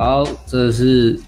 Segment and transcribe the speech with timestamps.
[0.00, 1.18] 好，这是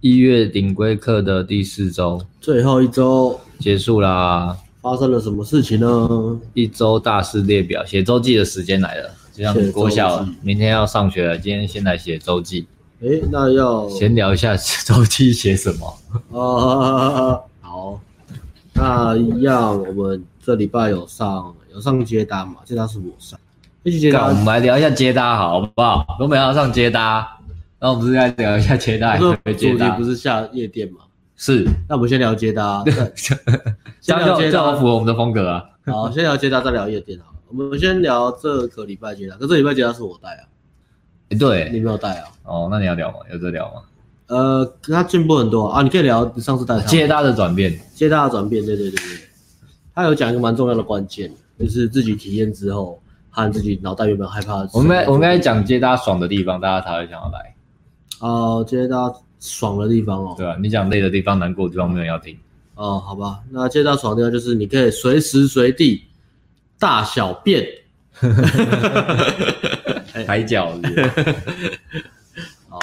[0.00, 4.56] 一月顶规课的第四周，最后一周结束啦。
[4.80, 6.40] 发生了什么事情呢？
[6.54, 9.10] 一周大事列表，写周记的时间来了。
[9.34, 12.66] 就像国小明天要上学了，今天先来写周记。
[13.02, 15.98] 诶，那要先聊一下周记写什么？
[16.32, 18.00] 啊，好，
[18.72, 22.54] 那一样，我们这礼拜有上有上接搭嘛？
[22.64, 23.38] 接搭是我上，
[23.82, 24.28] 一起接搭。
[24.28, 26.16] 我们来聊一下接搭，好不好？
[26.18, 27.38] 都没有上接搭，
[27.80, 29.16] 那我们不是来聊一下接搭？
[29.16, 30.98] 不是主题不是下夜店吗？
[31.34, 35.64] 是，那我们先聊接待，这样就这样符合我们的风格啊。
[35.86, 37.34] 好，先聊接待，再聊夜店好。
[37.48, 40.44] 我们先聊这个礼拜接待，可这礼拜接待是我带啊。
[41.38, 42.28] 对，你没有带啊？
[42.44, 43.16] 哦，那你要聊吗？
[43.32, 43.80] 有得聊吗？
[44.26, 49.18] 呃，他进步很多啊，你可以聊你上次带接待的转变，接待的转变，对对对对。
[49.94, 53.00] 他有讲一个蛮重要的关键，就是自己体验之后
[53.30, 54.68] 和自己脑袋有没有害怕。
[54.74, 57.54] 我们我们该讲接搭爽的地方，大家才会想要来。
[58.20, 59.22] 哦，接到。
[59.42, 62.36] 爽的地方哦，对啊，你讲累的地方、难过的地方，没有人要听
[62.74, 63.00] 哦。
[63.00, 66.04] 好吧，那接到爽的地方就是你可以随时随地
[66.78, 67.66] 大小便，
[70.26, 70.82] 抬脚子。
[72.68, 72.78] 好，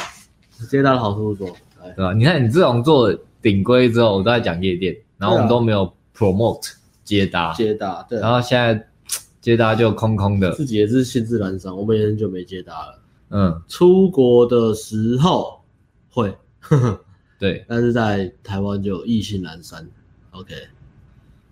[0.67, 1.55] 接到的好处是说，
[1.95, 2.11] 对吧？
[2.11, 6.71] 你看你自从做顶规之后，我都在讲夜店，然后我们都没有 promote
[7.03, 8.19] 接搭，接搭对。
[8.19, 8.87] 然后现在
[9.39, 12.96] 接搭就空空的，自己也是兴致阑珊，我们也很久没接搭了。
[13.29, 15.61] 嗯，出国的时候
[16.09, 16.35] 会。
[17.39, 19.87] 对，但是在台湾就意兴阑珊。
[20.31, 20.55] OK，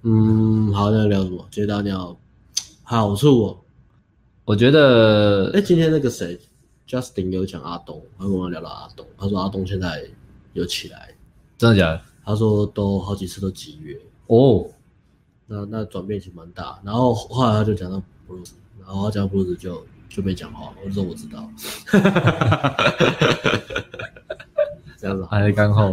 [0.01, 1.47] 嗯，好，那聊什么？
[1.51, 2.17] 接搭鸟
[2.83, 3.59] 好处哦。
[4.45, 6.39] 我觉得，哎、欸，今天那个谁
[6.87, 10.07] ，Justin 有讲阿东，他跟我聊到阿东，他说阿东现在
[10.53, 11.15] 有起来，
[11.57, 12.01] 真的假的？
[12.23, 13.95] 他说都好几次都集约
[14.27, 14.67] 哦，
[15.45, 16.79] 那那转变其实蛮大。
[16.83, 19.85] 然后后来他就讲到布鲁斯，然后他讲布鲁斯就
[20.15, 21.51] 就没讲话，我说我知道。
[24.97, 25.89] 这样子还是刚好，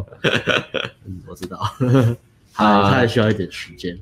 [1.05, 1.59] 嗯，我知道，
[2.55, 3.99] 他他还需要一点时间。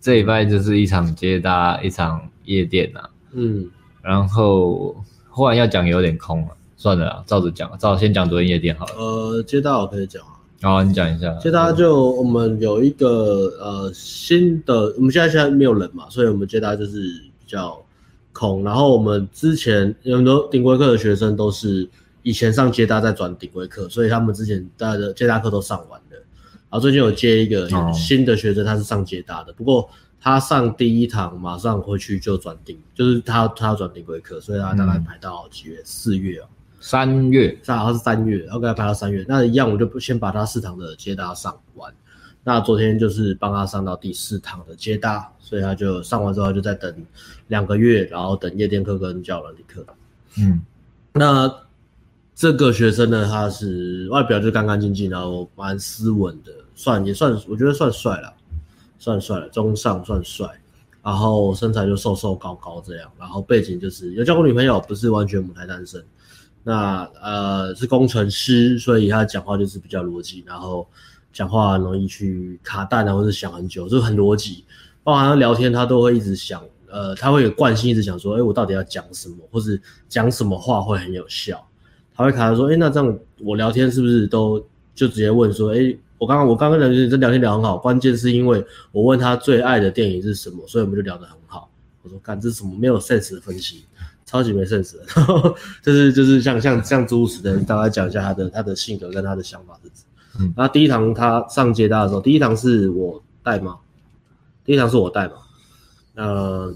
[0.00, 3.70] 这礼拜就是一场接搭，一场夜店呐、啊，嗯，
[4.02, 4.96] 然后
[5.28, 8.94] 忽然要讲有点空了，算了啦，照着讲，照先讲昨天夜店好了。
[8.96, 11.32] 呃，接搭我可以讲啊，好，你讲一下。
[11.34, 13.06] 接搭就我们有一个
[13.60, 17.00] 呃新的，我们现在现在没有人嘛，所以我们接搭就是
[17.38, 17.80] 比较
[18.32, 18.64] 空。
[18.64, 21.88] 然后我们之前有很多顶规课的学生都是。
[22.22, 26.16] 以前上接搭再转顶规课，所以他们之前大家的接搭课都上完了。
[26.68, 29.88] 然后最近有接一个新的学生，他是上接搭的，不过
[30.20, 35.80] 他上第一堂马上回去就转顶，就是他他要转顶规课，所以他大概排到几月？
[35.82, 36.44] 四月哦，
[36.78, 39.24] 三月，正好是三月，然后给他排到三月。
[39.26, 41.90] 那一样我就不先把他四堂的接搭上完。
[42.44, 46.94] 那昨天就是帮他上到第四堂的接搭，所以他就上完之后就在等
[47.48, 49.84] 两个月，然后等夜店课跟教人理课。
[50.38, 50.60] 嗯，
[51.12, 51.52] 那。
[52.32, 58.32] 这个学生呢，他是外表就干干净净，然后蛮斯文的，算也算，我觉得算帅了，
[58.98, 60.48] 算帅了，中上算帅，
[61.02, 66.02] 然后身材就瘦瘦高高这样，然后背景就是有交过女朋友，不是完全母胎单身，
[66.64, 70.88] 那呃是工程师，所以他讲话就是比较逻辑，然后
[71.32, 74.64] 讲话容易去卡弹啊，或是想很久，就很逻辑，
[75.02, 81.66] 包含聊天他都会一直想，呃，他会有惯性一直想说，哎，我到底要讲什么，或是讲什么话会很有效。
[82.12, 84.62] 他会卡说：“哎、那这样我聊天是不是都
[84.94, 91.70] 就直接问说：哎、我刚刚我刚刚跟人这聊天聊很好，关键是因为我问他最爱的电影是什么，所以我们就聊得很好。
[92.02, 93.86] 我说：干，这是什么没有 sense 的分析，
[94.26, 95.04] 超级没 sense 的。
[95.16, 100.09] 然 后就是就是像像像诸如此类，大概讲一下他的他的性格跟他的想法是什么。
[100.40, 103.76] 嗯，然后第一堂他上接搭的时候，第一堂是我带吗？
[104.64, 105.34] 第一堂是我带嘛？
[106.14, 106.74] 呃。”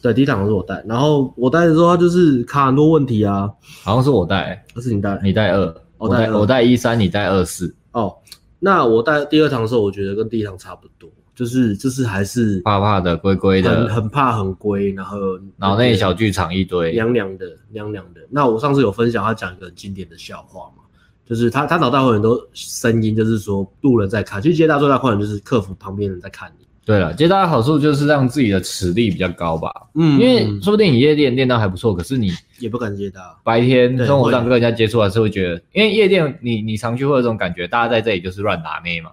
[0.00, 3.50] 对，第一堂是我带，然后我带的时候，他就是卡很多问题啊，
[3.82, 7.74] 好像是我带，不是你带，你带二，我带我带一三，你带二四。
[7.90, 8.14] 哦，
[8.60, 15.18] 那我带第二堂的时候，我觉得跟第一堂差不多，就是就是还是怕怕的、龟龟的，很很怕很龟，然后
[15.56, 18.20] 脑内小剧场一堆，凉凉的凉凉的。
[18.30, 20.84] 那我上次有分享，他讲一个很经典的笑话嘛，
[21.28, 26.66] 就是他他脑袋会有很多声音，就是说路人在看，其实接大最大困难就是克服旁边人在看你。
[26.84, 29.70] 对了，接大的好处就是让自己的实力比较高吧。
[29.94, 33.36] 嗯，因为说不定你夜店练到还不错，可是你也不敢接大。
[33.44, 39.10] 白天生活上跟人家接触还是会觉得，因为夜店你你常去会有这种感觉，大家在这里就是乱打妹嘛。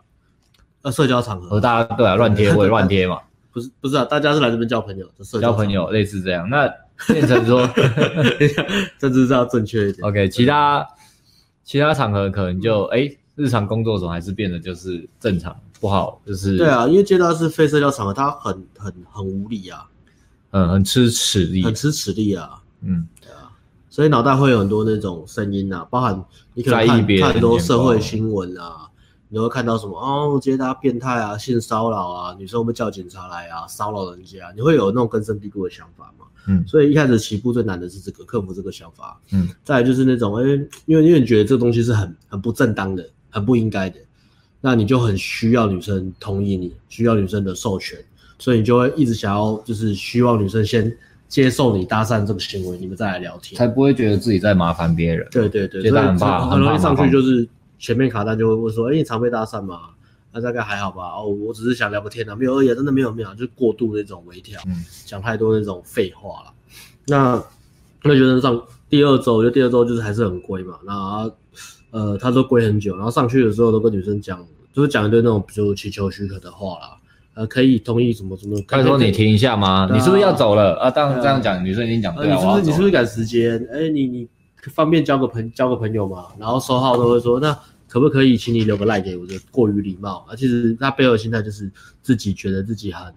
[0.83, 3.19] 呃，社交场合，和大家对啊乱贴会乱贴嘛。
[3.51, 5.05] 不是不是啊，大家是来这边交朋友，
[5.41, 6.49] 交朋友类似这样。
[6.49, 6.69] 那
[7.07, 7.65] 变成说，
[8.99, 10.07] 这只是要正确一点。
[10.07, 10.85] OK，其他
[11.65, 13.13] 其他场合可能就哎。
[13.37, 19.85] 日常工作中还是变得就是正常不好，就是对啊，因为接搭是非社交场合，他很很很无理啊，
[20.51, 23.51] 嗯，很吃齿力，很吃齿力啊，嗯，对啊，
[23.89, 26.23] 所以脑袋会有很多那种声音啊，包含
[26.53, 28.89] 你可能看看很多社会新闻啊，
[29.27, 36.25] 你会看到什么哦，接搭变态啊，性骚扰啊，女生会不会叫警察来啊，骚扰人家，你会有那种根深蒂固的想法嘛？
[36.47, 39.19] 嗯，所以一开始起步最难的是这个克服这个想法。
[39.31, 43.99] 嗯，再来就是那种哎、欸，因为因为你觉得这个东西是很很不正当的，很不应该的。
[44.61, 47.99] 那你就很需要女生同意你，需要女生的授权，
[48.39, 50.91] 所以你就会一直想要，就是希望女生先
[51.27, 55.27] 接受你搭讪这个行为，你们再来聊天，才不会觉得自己在麻烦别人。
[55.29, 59.79] 对对对，所以很怕，很容易上去就是前面卡单就会问说，哎、欸，你常被搭讪吗？
[60.35, 61.13] 那大概还好吧。
[61.15, 64.61] 哦，我只是想聊个天啊，没有而已，真的没有没有，就是过度那种微调，
[65.05, 66.53] 讲、嗯、太多那种废话了。
[67.07, 67.43] 那
[68.03, 70.77] 那觉得上第二周，我觉得第二周就是还是很龟嘛。
[70.85, 71.31] 那
[71.91, 74.45] 呃，他都龟很久，然后上去的时候都跟女生讲。
[74.73, 76.97] 就是讲一堆那种，比如祈求许可的话啦，
[77.35, 78.59] 呃，可以同意什么什么。
[78.67, 79.87] 他说你停一下吗？
[79.89, 80.91] 啊、你是不是要走了啊？
[80.91, 82.35] 当然这样讲，女生已经讲对了。
[82.35, 83.57] 你是不是你是不是赶时间？
[83.71, 84.27] 哎、欸，你你
[84.73, 86.25] 方便交个朋交个朋友吗？
[86.37, 87.57] 然后收号都会说，那
[87.95, 89.25] 可不可以请你留个赖给我？
[89.25, 90.35] 就过于礼貌啊。
[90.35, 91.71] 其实他背后的心态就是
[92.01, 93.13] 自己觉得自己很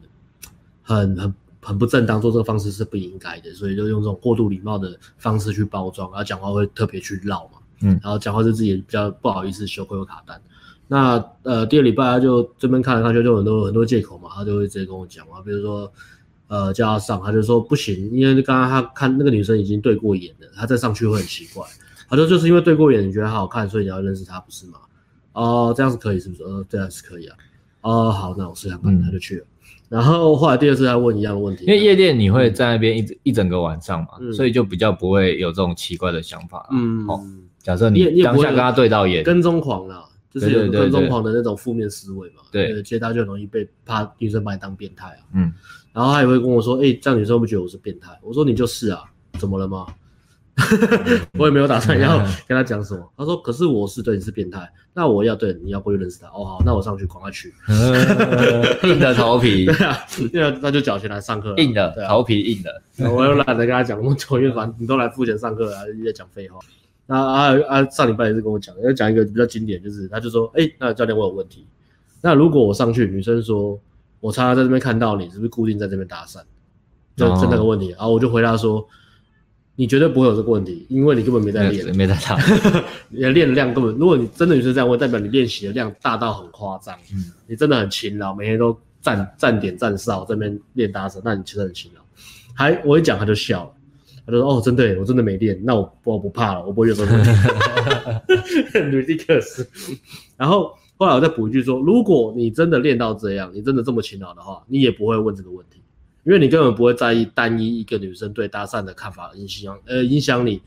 [0.83, 7.59] 很很很不正当，做这个方式是不应该的，所以就用这种过度礼貌的方式去包装，然后讲话会特别去绕嘛。
[7.81, 10.41] 嗯，然后讲话就自己比较不好意思，羞愧又卡单。
[10.87, 15.93] 那呃，第二礼拜他就这边看了看就就很多很多借口嘛，他就会直接跟我讲嘛，比如说
[16.47, 21.67] 呃叫他上，他就说不行，因为刚刚他看那个女生已经对过眼了，他再上去会很奇怪。
[22.09, 24.79] 他说就是因为对过眼，你觉得他好看，所以你要认识他，不是吗？
[25.33, 26.43] 哦，这样是可以是不是？
[26.43, 27.37] 呃，这样是可以啊。
[27.83, 29.47] 哦，好，那我试下看，他就去了。
[29.89, 36.67] 然后后来第二次他问一样的问题，因为夜店你会在那边一一整个晚上嘛，所以就比较不会有这种奇怪的想法。
[36.73, 37.23] 嗯，好，
[37.63, 40.05] 假设你当下跟他对到眼，跟踪狂了。
[40.31, 45.51] 就是有跟踪狂的那种负面思维嘛，对，对，对，其实他就容易被怕女生把你当变态啊，嗯，
[45.91, 48.11] 然后他也会跟我说，哎、欸，这样女生会不会觉得我是变态？
[48.23, 49.05] 我说你就是啊，
[49.39, 49.87] 怎么了吗？
[51.39, 53.13] 我也没有打算要跟他讲什么。
[53.17, 56.27] 他说，可是我是对你是变态，那我要对你要过去认识他。
[56.29, 57.55] 哦，好，那我上去赶快去，
[58.83, 59.99] 硬的头皮， 对啊，
[60.33, 66.59] 那那就缴钱来上课，硬的头皮硬的，我又懒得跟他讲那么久，因为反正你都来付钱上课了，你在讲废话。
[67.07, 71.67] 那啊啊，上礼拜也是跟我讲，要讲一个比较经典，就是他就说，哎、欸，那教练我有问题。
[72.21, 73.81] 那如果我上去，女生说，
[74.21, 76.41] 我常常在这边看到你，是不是固定在这边搭讪？
[77.17, 77.91] 就就那个问题。
[77.91, 78.87] 然后我就回答说，
[79.81, 82.37] 你绝对不会有这个问题，因为你根本没在练，没在搭，
[83.09, 92.01] 你的练的量根本，如果你真的女生这样问，代表你练习的量大到很夸张，嗯，你真的很勤劳，每天都站站点站哨这边练搭讪，那你其实很勤劳。
[92.55, 93.71] 还我一讲他就笑了。
[94.27, 97.31] 他就说：“哦，真的，我真的没练，那我我不怕了，我不会有这个问题。
[98.77, 99.67] ”ridiculous。
[100.37, 105.78] 然后后来我再补一句说：“如果你真的练到这样，你真的这么勤劳的话，你也不会问这个问题，
[106.29, 110.61] 因为你根本不会在意单一一个女生对搭讪的看法影响，呃，影响你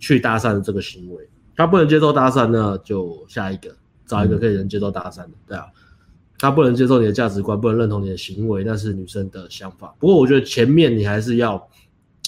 [0.00, 1.28] 去搭讪的这个行为。
[1.54, 3.72] 她不能接受搭讪，那就下一个
[4.04, 5.66] 找一个可以能接受搭讪的，对啊。
[6.36, 9.94] 她不能接受你的价值观，不能认同你的行为，那是女生的想法。
[10.00, 11.64] 不过我觉得前面你还是要。”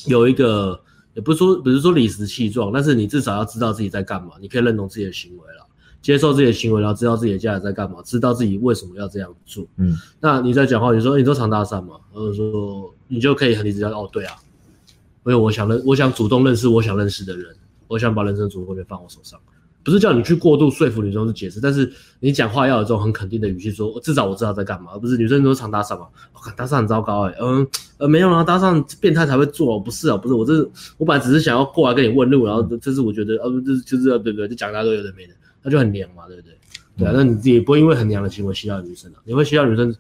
[0.06, 0.80] 有一个，
[1.14, 5.65] 也不是说，不是说理直气壮，但是你至少要知道自己在干嘛，你可以认同自己的行为了，
[6.06, 9.66] 接受自己的行为，然后知道自己的家人在干嘛，知道自己为什么要这样做。
[9.76, 14.36] 嗯，那你在讲话，你说、欸、你都常搭讪嘛，然后说你就可以很理直气壮，哦，对啊，
[15.24, 17.52] 因为我想认，我想主动认识我想认识的人，
[17.88, 19.36] 我想把人生主动权放我手上。
[19.82, 26.06] 不是叫你去过度说服女生去解释，但是你讲话要有这种很肯定的语气，说至少我知道在干嘛，而不是女生都常搭讪嘛？
[26.32, 27.66] 我靠，搭讪很糟糕哎、欸，嗯
[27.98, 34.48] 呃没有啊，搭讪变态才会做，不是啊，不是我这是我本来只是想要过来跟你问路，然后这是我觉得呃这就是对不对？
[34.48, 35.34] 就讲大家都有的没的，
[35.66, 36.56] 那就很娘嘛，对不对？
[36.96, 39.94] 对啊，那你也不会因为很娘的行为吸到女生啊，你会吸到女生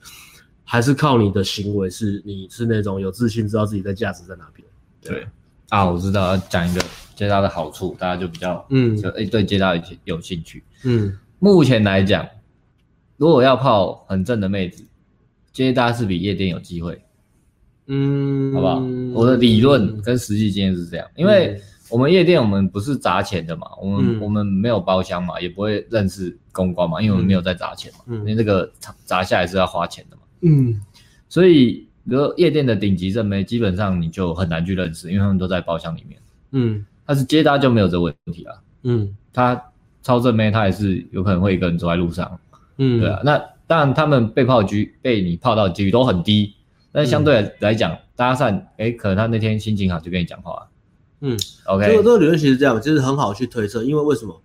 [0.64, 4.66] 还是靠你的行为，是你是那种有自信，知道自己的价值在哪边。
[5.02, 5.26] 对，对
[5.68, 6.80] 啊，我知道要讲一个。
[7.16, 10.62] 接搭的好处，大家就比较嗯，就哎对接搭有有兴趣。
[10.84, 12.28] 嗯，目前来讲，
[13.16, 14.84] 如果要泡很正的妹子，
[15.50, 17.02] 接搭是比夜店有机会。
[17.86, 18.80] 嗯，好不好？
[19.14, 21.58] 我的理论跟实际经验是这样，因为
[21.90, 28.70] 我们夜店我们不是砸钱的嘛，我们我们没有包厢嘛，也不会认识公关嘛，因为我们没有在砸钱嘛，因为这个
[29.04, 30.22] 砸下来是要花钱的嘛。
[30.42, 30.80] 嗯，
[31.28, 36.20] 所以比如说夜店的顶级正妹，基本上你就很难去认识，因为他们都在包厢里面。
[36.52, 36.84] 嗯。
[37.08, 39.62] 但是接搭就没有这问题了，嗯，他
[40.02, 42.36] 超正妹，他也是有可能会一个人走在路上，
[42.78, 43.38] 嗯，对啊，那
[43.68, 46.52] 当然他们被泡局被你泡到的几率都很低，
[46.90, 50.66] 但是相对来来讲，搭讪，哎，可能他那天心情好就跟你讲话，
[51.20, 54.42] 嗯，OK，这个这个理论其实这样，其实很好去推测，因为为什么？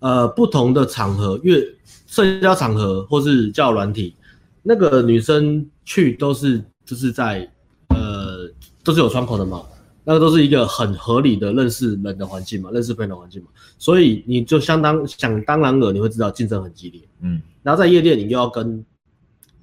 [0.00, 1.62] 呃，不同的场合，越
[2.06, 4.14] 社交场合或是交友软体，
[4.62, 7.50] 那个女生去都是就是在
[7.88, 8.50] 呃
[8.82, 9.62] 都是有窗口的嘛。
[10.02, 13.48] 那个都是一个很合理的认识人的环境嘛，认识朋友的环境嘛，
[13.78, 18.82] 所以你就相当想当然了，你会知道竞争很激烈，嗯，然后在夜店你又要跟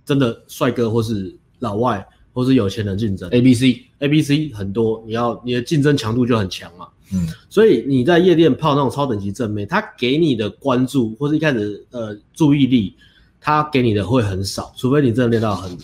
[0.05, 12.93] 真的帅哥或是老外或是有钱人竞争，A B C A B C 很多，你要你的竞争强度就很强嘛，嗯，所以你在夜店泡那种超等级正妹，他给你的关注或是一开始呃注意力，
[13.41, 15.75] 他给你的会很少，除非你真的练到很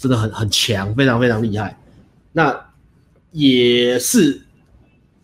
[0.00, 1.78] 真的很很强，非常非常厉害，
[2.32, 2.66] 那。
[3.32, 4.42] 也是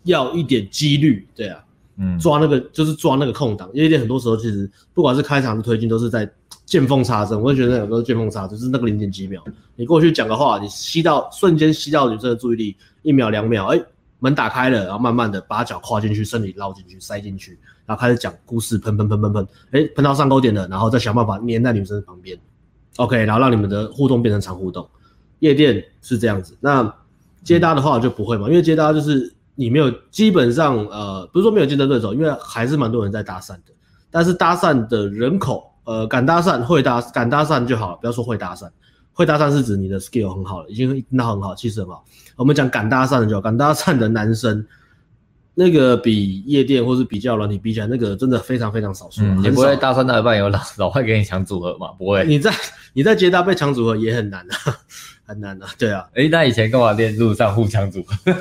[0.03, 1.61] 要一点几率，对啊，
[1.97, 6.25] 嗯，抓那个就是抓那个空档，夜店很多时候其实不管是开场的推进都是在
[6.67, 9.41] 见缝插针，我会觉得有时候见缝插针，就是那个零点几秒，
[9.75, 13.81] 你过去讲个话，你吸到瞬间吸到女生的注意力，一秒两秒，哎，
[14.19, 17.57] 门打开了，然后慢慢的把脚跨进去，身体绕进去，塞进去，
[17.87, 22.37] 然后开始讲故事，喷喷喷喷喷，哎，喷到上钩点了，然后再想办法黏在女生旁边
[22.97, 24.87] ，OK，然后让你们的互动变成长互动，
[25.39, 26.93] 夜店是这样子，那。
[27.43, 33.71] 接搭的话就不会嘛，因为接搭就是你没有基本上呃，不是说没有竞争对手，因为还是蛮多人在搭讪的。
[34.11, 38.69] 但是搭讪的人口，呃，敢搭讪会搭敢搭讪就好了，不要说会搭讪，
[39.13, 42.03] 会搭讪是指你的 skill 很好了，已经那很好，气势很好。
[42.35, 44.67] 我们讲敢搭讪的就好，敢搭讪的男生，
[45.55, 49.21] 那个比夜店或是比较软体比起来，那个真的非常非常少数。
[49.23, 51.87] 嗯、你不会搭讪到一半有老老外给你抢组合吗？
[51.97, 52.25] 不会。
[52.25, 52.51] 你在
[52.91, 54.75] 你在街搭被抢组合也很难啊。
[55.25, 58.13] 很难啊，对啊，诶那以前干嘛练路上互抢组合？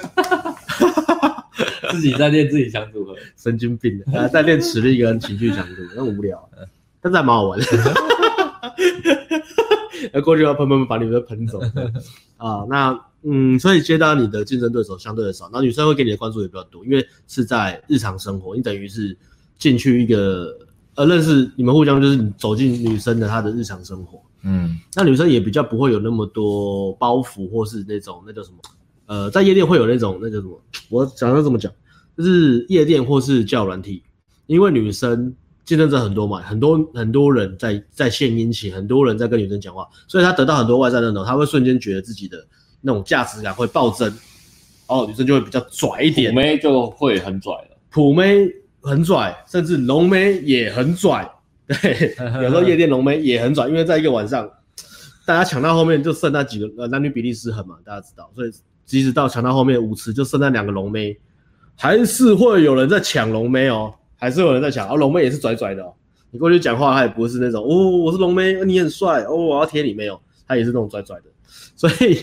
[1.92, 4.28] 自己在练自己抢组合， 神经病啊！
[4.28, 6.36] 在练实力跟情绪强度，那无聊，
[7.06, 7.66] 但是还蛮好玩的。
[10.12, 11.60] 那 过去要喷喷喷，把你们喷走
[12.36, 12.66] 啊！
[12.68, 19.16] 那嗯，所以接到你的竞争对手相对的少，那女生会给你的关注也比较多，因为是在日常生活，你等于是
[19.56, 20.52] 进去一个
[20.96, 24.20] 呃认识你们互相，就是你走进女生的她的日常生活。
[24.42, 28.58] 嗯，那女生也比较不会有那么多包袱，或是那种那叫什么？
[29.06, 30.60] 呃，在夜店会有那种那叫什么？
[30.90, 31.72] 我想要怎么讲？
[32.16, 34.02] 就是夜店或是叫软体，
[34.46, 35.34] 因为女生
[35.66, 42.38] 竞争者很多嘛，很多很多人在在献殷勤，很多人在跟女生讲话，所以她得到很多外在认同，她会瞬间觉得自己的
[42.80, 44.10] 那种价值感会暴增，
[44.86, 48.48] 哦，女生就会比较拽一点，普妹就会很拽了，普妹
[48.80, 51.28] 很拽，甚至龙妹也很拽。
[51.66, 54.48] 对， 有时候夜店龙妹也很拽，因为在一个晚上，
[55.26, 58.52] 大家抢到后面就剩那几个，呃，男女比例失衡嘛，大家知道，所以
[58.84, 61.18] 即使到抢到后面舞池就剩那两个龙妹，
[61.76, 65.92] 还是会有人在抢龙妹哦，还是有人在抢，啊、龙妹也是拽拽的哦，
[66.30, 71.24] 你过去讲话，他也不是那种哦，我是龙妹，你很帅哦，我要贴你没有，他也是那种拽拽的，
[71.76, 72.18] 所以。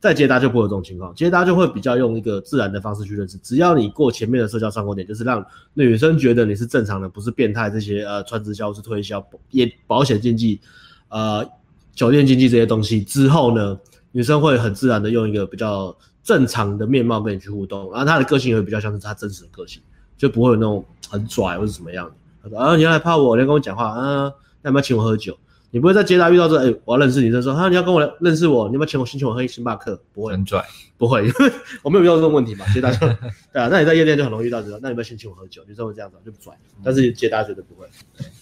[0.00, 3.38] 在接搭就不会有这种情况，接搭就会比较用一个自然的方式去认识。
[3.38, 10.60] 只要你过前面的社交上钩点，就是让女生觉得你是正常的，不是变态这些呃，穿直销是推销也保险经纪，
[11.08, 11.42] 呃，
[11.94, 13.80] 酒店经济这些东西之后呢，
[14.12, 19.80] 女生会很自然的用一个比较正常的面貌跟你去互动，然后她的个性也会比较像是她真实的个性，
[20.16, 22.12] 就不会有那种很拽或者怎么样的。
[22.42, 25.36] 他说啊，你要来泡我，你要跟我讲话啊，那要不要请我喝酒？
[25.70, 30.00] 你不会在接搭遇到这，哎、欸，我要认识你，就说，哈，你要跟我认识我，你要不要请我先请我喝星巴克？
[30.12, 30.64] 不会，很拽，
[30.96, 31.28] 不会，
[31.82, 32.64] 我没有遇到这种问题嘛。
[32.72, 33.00] 接搭就，
[33.52, 35.64] 对啊，那你在夜店就很容易遇到这种，那你要不要先请我喝酒？
[35.66, 36.56] 女生会这样子，就不拽。
[36.84, 37.88] 但是接搭绝对不会。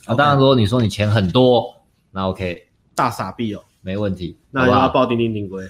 [0.04, 1.74] 啊，当然说你说你钱很多，
[2.10, 4.36] 那 OK，大傻逼哦，没问题。
[4.50, 5.66] 那你要报鼎鼎鼎龟，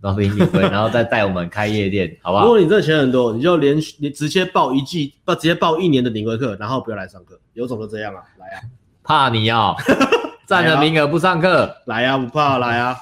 [0.00, 2.44] 报鼎鼎鼎龟，然后再带我们开夜店，好不好？
[2.44, 8.62] 如果你真的钱很多，你就连续你直接报一季，不直接报一年的鼎龟课，然后不要来上课，有种就这样啊，来啊，
[9.02, 9.74] 怕你哦。
[10.46, 12.96] 占了名额不上课，来呀、啊，不怕来呀、啊。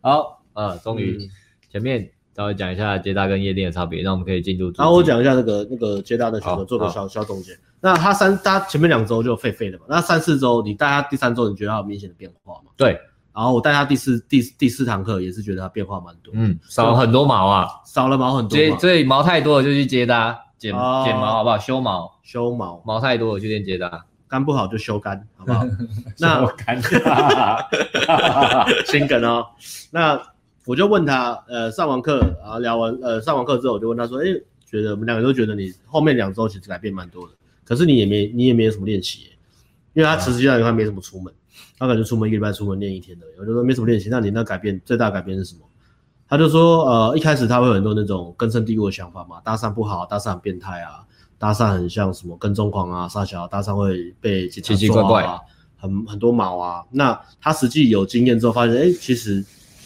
[0.00, 1.28] 好，呃，终于
[1.70, 4.72] 前面稍微讲一下接搭跟夜店的差别，那我们可以进入。
[4.78, 7.52] 然后我讲一下那个那个接搭的选择，做个小小总结。
[7.80, 9.84] 那他三，他前面两周就废废的嘛。
[9.88, 12.70] 那三四周，你大家第三周，你觉得他有明显的变化吗？
[12.74, 12.98] 对。
[13.38, 16.32] 然后我带他第四第第四堂课，也是觉得他变化蛮多。
[16.34, 18.56] 嗯，少了很多毛啊，少了毛很多。
[18.58, 21.56] 所以所以毛太多了就去接搭，剪、啊、剪毛好不好？
[21.56, 24.04] 修毛，修毛，毛太多了去练接搭。
[24.26, 25.64] 肝不好就修肝，好不好？
[26.18, 26.82] 那肝，
[28.86, 29.46] 心梗哦。
[29.92, 30.20] 那
[30.66, 39.30] 我就问他，呃，上完课啊，聊完，呃，上完课之后，我就问他说，哎、欸，觉得我们两个都觉得你后面两周其实改变蛮多的，可是你也没，你也没有什么练习，
[39.94, 41.32] 因为他持续下来他没什么出门，
[41.78, 45.60] 他可能出门一个礼拜出门练一天的，我就说没什么练习，那你那改变最大改变是什么？
[46.28, 51.04] 他就说，呃，一开始他会有很多那种根深蒂固的想法嘛，搭讪不好，搭讪很变态啊。
[51.38, 55.40] 搭讪很像什么跟踪狂啊，傻小搭讪会被警察抓啊，奇奇怪怪
[55.76, 56.84] 很很多毛啊。
[56.90, 59.44] 那他实际有经验之后发现，哎、欸，其实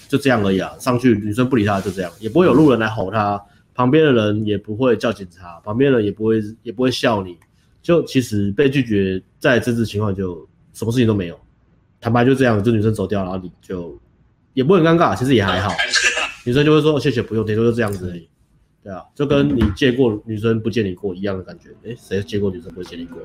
[0.08, 0.74] 就这样而已啊。
[0.80, 3.40] 上去女生不理他，就这样，也不会有路人来吼他，
[3.74, 7.36] 旁边的人也不会叫警察，旁边人也不会也不会笑你。
[7.82, 11.38] 就其实被拒绝，在这次情况就什么事情都没有，
[12.02, 13.96] 坦白就这样，就女生走掉，然后你就
[14.52, 15.72] 也不会很尴尬，其实也还好。
[16.44, 18.28] 女生就会说谢谢不用，顶多就这样子而已。
[18.82, 21.68] 对啊，就跟你借过女生不借你过一样的感觉。
[21.84, 23.18] 诶，谁借过女生不借你过？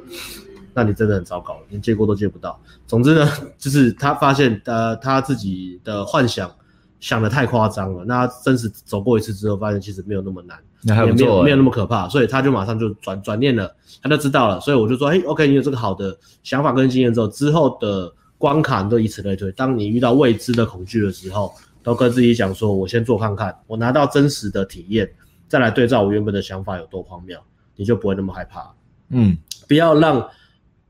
[0.75, 2.61] 那你真的很糟糕，连借过都借不到。
[2.85, 6.53] 总之呢，就是他发现呃他自己的幻想
[6.99, 8.05] 想的太夸张了。
[8.05, 14.59] 那真实走过一次之后，发现其实没有那么难，也没有没有那么可怕，所以他就马上就转转念了，他就知道了。
[14.59, 19.51] 所以我就说，诶，OK，你有这个好的想法跟经验之后，之后的关卡都以此类推。
[19.51, 25.09] 当你遇到未知的恐惧的时候，都跟自己讲说，我先做看看，我拿到真实的体验。
[25.47, 27.39] 再来对照我原本的想法有多荒谬，
[27.75, 28.73] 你就不会那么害怕。
[29.09, 30.29] 嗯，不要让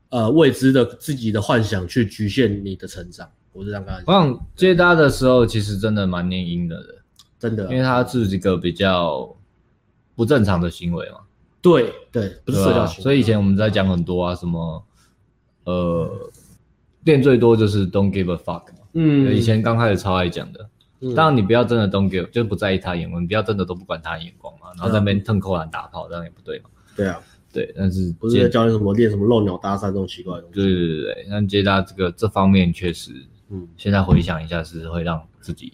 [0.08, 3.30] 呃未知的自己的幻想去局限你的成长。
[3.52, 4.46] 我是这样跟他讲。
[4.56, 6.94] 接搭的时候，其实真的蛮念英的的，
[7.38, 9.32] 真的，因为他是一个比较
[10.16, 11.18] 不正常的行为嘛。
[11.62, 13.02] 对对，不是社交行为。
[13.04, 14.84] 所以以前我们在讲很多啊，什么
[15.62, 16.30] 呃，
[17.08, 18.64] 练最多就是 don't give a fuck。
[18.92, 20.68] 嗯，以前刚开始超爱讲的。
[21.14, 26.64] 当然，你不要真的 don't give，就不在意他眼光，你不要真的都不管他眼光嘛，然后在那边腾扣篮打炮，这样也不对嘛。
[26.96, 27.20] 对啊，
[27.52, 30.60] 对，但是不是在教你什么练什么漏鸟搭讪这种奇怪的东西。
[30.60, 33.12] 对对对对，那接他这个这方面确实，
[33.48, 35.72] 嗯，现在回想一下是会让自己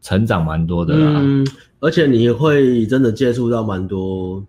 [0.00, 1.20] 成长蛮多的啦。
[1.20, 1.44] 嗯，
[1.80, 4.46] 而且你会真的接触到蛮多，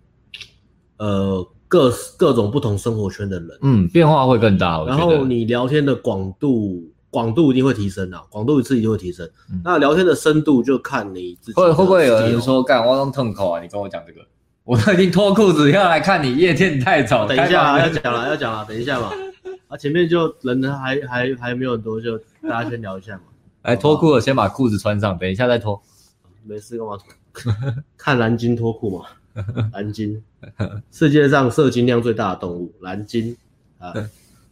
[0.98, 4.82] 呃，各各种不同生活圈的人，嗯，变化会更大。
[4.84, 6.90] 然后你聊天的广度。
[7.08, 9.26] 广度一定会提升的，广度一次一定会提升。
[9.50, 11.58] 嗯、那聊天的深度就看你自己。
[11.58, 13.62] 会会不会有人说，干我用痛口啊？
[13.62, 14.20] 你跟我讲这个，
[14.64, 17.24] 我都已经脱裤子要来看你，夜店太早。
[17.26, 19.10] 等一下啊，要讲了，要讲了，等一下嘛。
[19.68, 23.22] 啊，前面就人还还还没有很多，就大家先聊一下嘛。
[23.62, 25.80] 来脱裤了，先把裤子穿上，等一下再脱。
[26.44, 26.98] 没事干嘛？
[27.96, 29.06] 看蓝鲸脱裤嘛。
[29.72, 30.22] 蓝鲸，
[30.90, 33.36] 世界上射精量最大的动物，蓝鲸
[33.78, 33.92] 啊。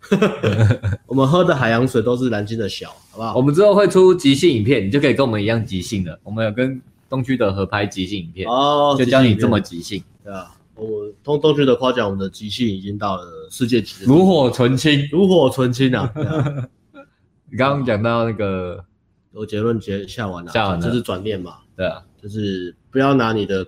[1.06, 3.34] 我们喝的海洋水都是蓝鲸的小，好不好？
[3.36, 6.18] 我们之后会出即兴影片，你就可以跟我们一样即兴的。
[6.22, 6.78] 我们有跟
[7.08, 10.04] 东区的合拍即兴影片哦，就教你这么即兴。
[10.22, 16.12] 对啊，我东东区的夸奖我们的即兴已经到了世界级的，炉火纯青，炉火纯青啊！
[17.50, 18.84] 你刚刚讲到那个，
[19.32, 21.56] 我结论结下完了，下完了，就是转念嘛。
[21.74, 23.66] 对啊，就是不要拿你的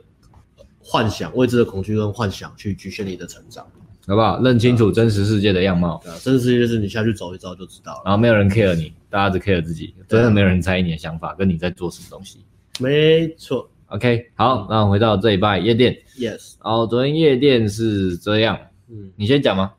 [0.88, 3.66] 幻想、未知的恐惧跟幻想去局限你的成长。
[4.07, 4.40] 好不好？
[4.40, 6.01] 认清楚真实世界的样貌。
[6.05, 8.03] 对啊，真实世界就是你下去走一走就知道了。
[8.05, 12.38] 然后没有人 care 你，大家只 care 自己，真的没有人在意你的想法，跟你在做什么东西。
[12.79, 13.68] 没错。
[13.87, 15.92] OK，好，那我回到这一拜夜店。
[16.16, 16.55] Yes。
[16.62, 18.57] 然后昨天夜店是这样。
[18.88, 19.11] 嗯。
[19.16, 19.72] 你先讲吗？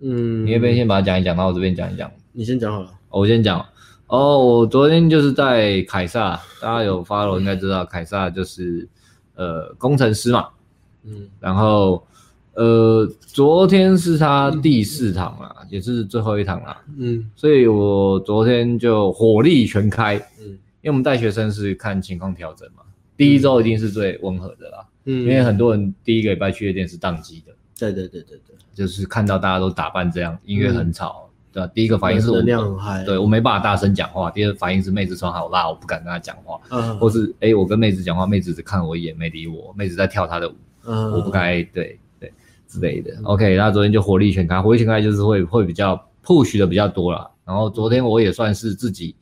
[0.00, 0.44] 嗯。
[0.44, 2.10] 你要不要先把它讲一讲，然后我这边讲一讲。
[2.32, 2.90] 你先讲好了。
[3.10, 3.64] 我先讲。
[4.08, 8.88] 哦，我昨天就是在凯撒，大家有 follow 应该知道，凯撒就是
[9.36, 10.48] 呃工程师嘛。
[11.04, 11.28] 嗯。
[11.38, 12.04] 然后。
[12.58, 16.80] 呃，昨天是他第四堂啦，嗯、也是最后一堂啦。
[16.96, 20.16] 嗯，所以我昨天就火力全开。
[20.40, 20.46] 嗯，
[20.80, 22.82] 因为我们带学生是看情况调整嘛。
[22.86, 24.86] 嗯、第一周一定是最温和的啦。
[25.04, 27.52] 嗯，因为很多人第一个礼拜去夜店是宕机的。
[27.78, 31.25] 对对对对对，就是看到大家都打扮这样，音乐很吵，嗯、
[31.56, 31.70] 对吧？
[31.74, 34.30] 第一个反应是我能量很嗨，对我没办法大声讲话。
[34.30, 36.60] 第二个反应是妹子穿好辣，我不敢跟她讲话。
[36.70, 42.30] 嗯，或是哎、欸，我跟妹子讲话，妹子只看我一眼没理我，妹子在跳她的舞，嗯，我不该对对。
[42.68, 47.30] 之类的，OK，那昨天就火力全开，火力全开就是会会比较 push 的比较多了。
[47.44, 49.14] 然后昨天我也算是自己，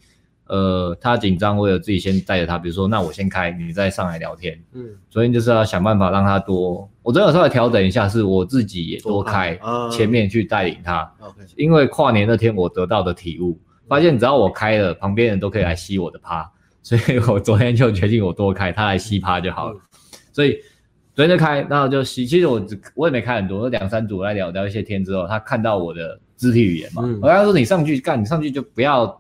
[0.47, 4.59] 呃，他紧张，我有自己先带着他，比如说那我先开，你再上来聊天。
[4.73, 9.59] 嗯，昨天就是要想办法让他多，我真的稍微调整一下，是我自己也多开
[9.91, 11.11] 前面去带领他。
[11.21, 16.51] OK，因为跨年那天我得到的体悟，发现只要我开了，旁边人都可以来吸我的趴，
[16.83, 19.81] 所以我昨天就决定我多开，他来吸趴就好了。
[20.33, 20.59] 所以。
[21.17, 22.61] 昨天就开，然后就吸其实我
[22.97, 29.17] 我也没开很多，两三组来聊聊一些天之后，他看到我的肢体语言嘛，嗯、我跟他说，你上去干，你上去就不要，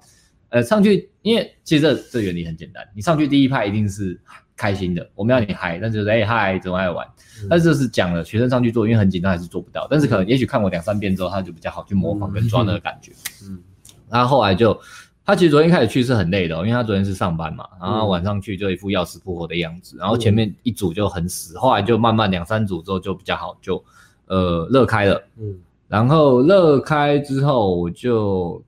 [0.48, 4.16] 呃，上去，因为其实这这原理很简单，你上去第一拍一定是
[4.54, 7.04] 开心的，我们要你嗨，但是哎嗨，怎么爱玩？
[7.42, 13.10] 嗯、但是这是讲了学生上去做，因为很紧张还是做不到，但是可能也许看我两三遍之后，他就比较好去模仿跟抓那个感觉，
[13.42, 13.58] 嗯，
[14.08, 14.78] 然后后来就。
[15.26, 23.82] 他其实昨天开始去是很累的，因为他昨天是上班嘛，然后晚上去就一副要死不活的样子，然后前面一组就很死，后来就慢慢两三组之后就比较好，就
[24.26, 25.58] 呃乐开了，嗯，
[25.88, 28.62] 然后乐开之后我就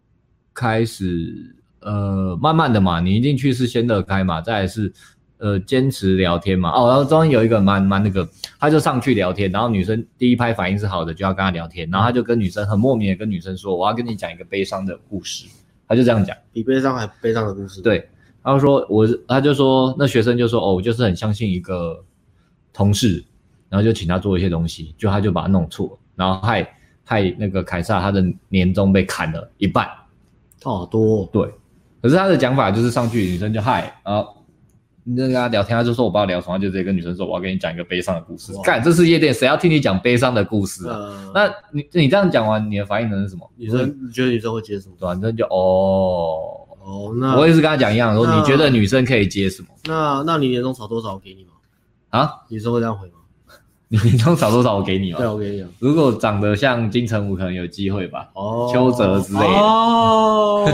[0.54, 1.54] 开始
[1.86, 4.92] 呃慢慢的嘛，你一进去是先乐开嘛，再来是
[5.38, 15.46] 呃坚持聊天嘛，哦，然后中间有一个蛮蛮那个，他就上去聊天，然后女生第一拍反应是好的，就要跟他聊天，然后他就跟女生很莫名的跟女生说，我要跟你讲一个悲伤的故事。
[15.88, 17.80] 他就这样讲，比悲伤还悲伤的故事。
[17.80, 18.08] 对，
[18.42, 22.04] 他说我，他就说那学生就说哦，我就是很相信一个
[22.72, 23.24] 同事，
[23.68, 26.68] 然后就请他做一些东西，就他就把他弄错，然后害
[27.04, 29.86] 害那个凯撒他的年终被砍了一半，
[30.58, 31.24] 差好多。
[31.32, 31.54] 对，
[32.06, 34.28] 可是他的讲法就是上去女生就嗨，然后
[35.02, 38.52] 你跟他聊天，他就说我不知道聊什么，他就直接跟女生说我要跟你讲一个悲伤的故事。
[38.62, 40.96] 干，这是夜店，谁要听你讲悲伤的故事啊？
[40.96, 43.50] 呃、那你你这样讲完，你的反应能是什么？
[43.56, 44.94] 女生你觉得女生会接什么？
[45.00, 46.38] 反正就哦
[46.84, 49.68] 哦，那我也是跟他讲一样，说你觉得女生可以接什么？
[49.86, 51.50] 那那你年终少多少我给你吗？
[52.10, 53.14] 啊，女生会这样回吗？
[53.88, 55.18] 你年终少多少我给你吗？
[55.18, 55.64] 对，我给你。
[55.78, 58.28] 如果长得像金城武，可能有机会吧？
[58.34, 59.46] 哦，邱泽之类的。
[59.46, 60.66] 哦。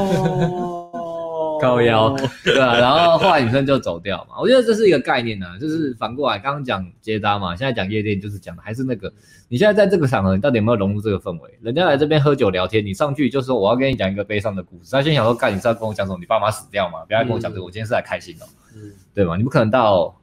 [1.63, 4.35] 高腰，对啊，然后后来女生就走掉嘛。
[4.41, 9.13] 我觉得这是一个概念呢、啊，就是反过来，刚刚讲接搭嘛，现在讲夜店，就是讲的还是那个，
[9.49, 11.57] 你现在在这个场合，你到底有没有融入这个氛围？
[11.63, 16.19] 人家来这边喝酒聊天，你上去就说我要跟你讲一个悲伤的故事，他先想说，干，你是要跟我讲什么？
[16.19, 17.05] 你爸妈死掉嘛？
[17.07, 19.37] 不要跟我讲这个，我今天是来开心的，嗯，对吧？
[19.37, 20.21] 你不可能到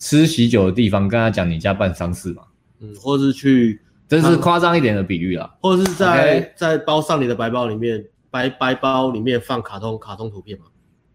[0.00, 2.42] 吃喜酒的地方跟他讲你家办丧事嘛，
[2.80, 6.50] 嗯，或者是去，这是夸张一点的比喻啦，或者是在 Okay?
[6.56, 8.04] 在包上你的白包里面。
[8.30, 10.66] 白白包里面放卡通卡通图片嘛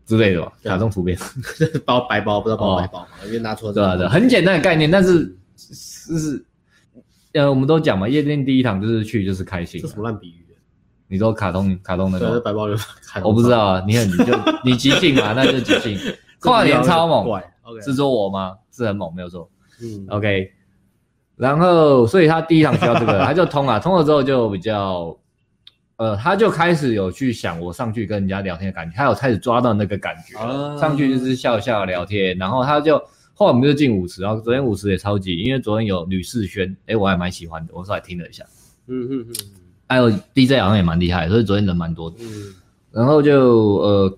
[0.06, 1.17] 之类的吧，卡通图片
[1.86, 3.73] 包白包不知道包白包嘛，因为拿错了。
[3.73, 6.45] 对啊对，很简单的概念，但是就是
[7.34, 9.82] 呃，我们都讲嘛，夜店第一堂就是去就是开心。
[9.82, 10.45] 这什么烂比喻？
[11.08, 12.76] 你说卡通卡通那个白包里
[13.23, 14.34] 我不知道啊，你很你就
[14.65, 15.97] 你即兴嘛， 那就即兴。
[16.39, 17.41] 跨年超猛，
[17.82, 18.56] 是说我吗？
[18.71, 19.49] 是很猛，没有错。
[19.82, 20.52] 嗯，OK。
[21.36, 25.17] 然后，所以他第一堂需要这个，他就通了，通了之后就比较。
[25.97, 32.97] 呃，他就开始有去想我上去跟人家聊天的感觉，他有开始抓到那个感觉，啊、上去就是笑笑聊天，然后他就
[33.34, 38.43] 后来我们就进舞池，然后昨天舞池也超级，因为昨天有吕世轩，哎，我还蛮喜欢的，我稍微听了一下，
[38.88, 39.36] 嗯嗯嗯，
[39.88, 42.53] 还有 DJ 好像也蛮厉害，所以昨天人蛮多的，嗯，
[42.91, 44.17] 然后就呃。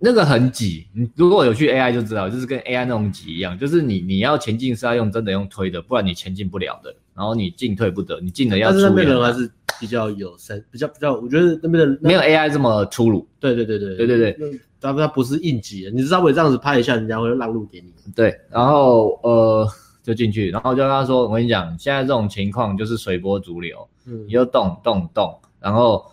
[0.00, 6.94] 那个很挤，你如果有去 AI 就知道，就是跟 AI 那种挤一样，就是你你要前进是要用真的用推的，不然你前进不了的。
[7.18, 8.74] 然后你进退不得，你进了要出。
[8.74, 9.50] 但是那边人还是
[9.80, 13.26] 比较有深，比较比较，我觉得那边的没有 AI 这么粗鲁。
[13.40, 17.92] 对对对对对对对，他他不是应急的，你稍微这样子拍一下，人家会让路给你。
[18.14, 19.68] 对，然后呃
[20.04, 26.06] 就进去，然后就跟他说，我跟你讲，现在这种情况就是随波逐流，嗯，你就动动动，然后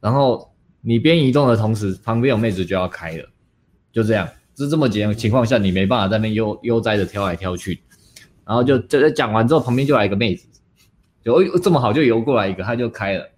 [0.00, 3.24] 然后你边移动的同时，旁边有妹子就要开了。
[3.92, 7.80] 就这样，是这么几样情况下，你没办法在那边悠悠哉的挑来挑去，
[8.48, 10.48] 然后就就讲完之后，旁边就来一个妹子，
[11.22, 13.28] 就这么好就游过来一个，他就开了，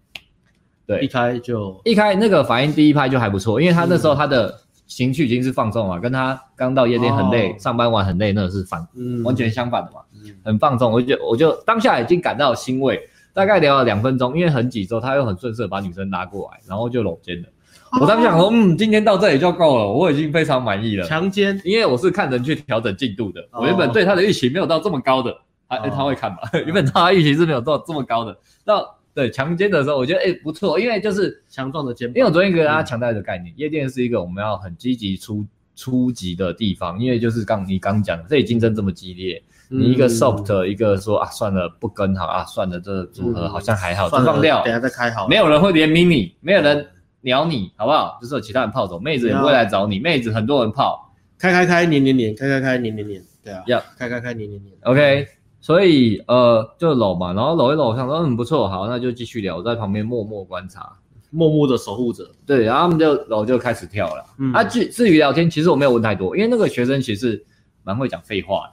[0.86, 13.00] 对，一开就一开那个反应第一拍就还不错，因为他那时候他的情绪已经是放纵了，跟他刚到夜店很累，哦、上班完很累，那个是反，嗯、完全相反的嘛，嗯、很放纵，我就我就当下已经感到欣慰，
[13.32, 17.48] 大概聊了两分钟，因为很挤之后，他又很顺势把女生拉过来，然后就搂肩了。
[17.98, 21.04] 我当时想说，嗯，今天到这里就够了，我已经非常满意了。
[21.06, 23.44] 强奸，因为我是看人去调整进度的。
[23.52, 25.36] 我原本对他的预期没有到这么高的，
[25.68, 26.42] 他他会看吧？
[26.64, 28.36] 原本他预期是没有到这么高的。
[28.64, 32.14] 到对强奸的时候，我觉得诶不错，因为就是强壮的肩膀。
[32.14, 46.86] 因为我昨天跟大家强调一个概念，夜店是一个我们要很积极出出级的地方，因为就是刚你刚讲的，这里竞争这么激烈，你一个 soft 一个说啊算了不跟好啊，算了这组合好像还好，就放掉，等下再开好，没有人会怜悯你，没有人。
[47.22, 48.18] 鸟你好不好？
[48.20, 49.98] 就是有其他人泡走，妹子也不会来找你。
[49.98, 54.74] 妹子很多人泡，开开开，黏黏黏，开开开，黏黏黏，对啊，要开开开，黏黏黏。
[54.82, 55.26] OK，
[55.60, 60.90] 所以呃，就搂嘛，然后搂一搂，我想说嗯不错，好，那就继续聊，我在旁边默默观察，
[61.30, 62.30] 默默的守护者。
[62.46, 64.24] 对，然后他们就搂就开始跳了。
[64.38, 67.44] 嗯，啊，至至于聊天，其实我没有问太多，因为那个学生其实
[67.82, 68.70] 蛮会讲废话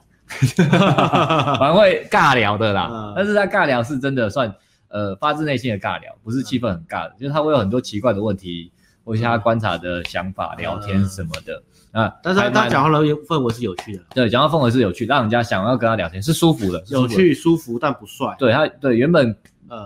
[0.56, 0.64] 的，
[1.60, 3.12] 蛮会尬聊的啦。
[3.14, 4.54] 但是他尬聊是真的算。
[4.88, 8.72] 呃，发自内心的尬聊，不是气氛很尬的，就是他会有很多奇怪的问题，
[9.04, 12.10] 或者他观察的想法、聊天什么的啊。
[12.22, 18.34] 但是他讲话的氛围是有趣的，对，讲话氛围是有趣，让人家想要跟他聊天，是舒服的，有趣、舒服但不帅。
[18.38, 19.36] 对他，对原本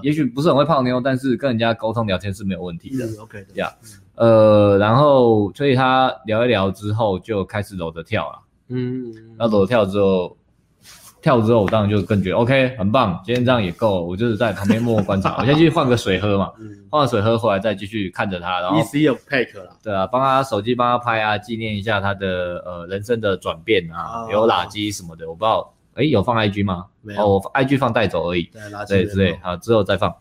[0.03, 3.05] 也许不是很会泡妞，但是跟人家沟通聊天是没有问题的。
[3.21, 3.73] OK 的呀，
[4.15, 8.39] 呃，然后所以他聊一聊之后就开始搂着跳了，
[8.69, 10.37] 嗯，然后搂着跳之后。
[11.23, 13.19] 跳之后，我当然就更觉得 OK，很棒。
[13.25, 15.37] 今天这样也够了，我就是在旁边默默观察。
[15.41, 16.51] 我先去换个水喝嘛，
[16.91, 18.61] 换个水喝，回来再继续看着他。
[18.61, 26.87] 然后 Easy of Pack 了，对啊，帮他手机帮他拍啊，纪念一下他的呃人生的转变啊，有垃圾什么的，我不知道，哎，有放 IG 吗？
[27.01, 28.43] 没有，哦，我 IG 放带走而已。
[28.53, 30.13] 对，垃圾对之类，好，之后再放。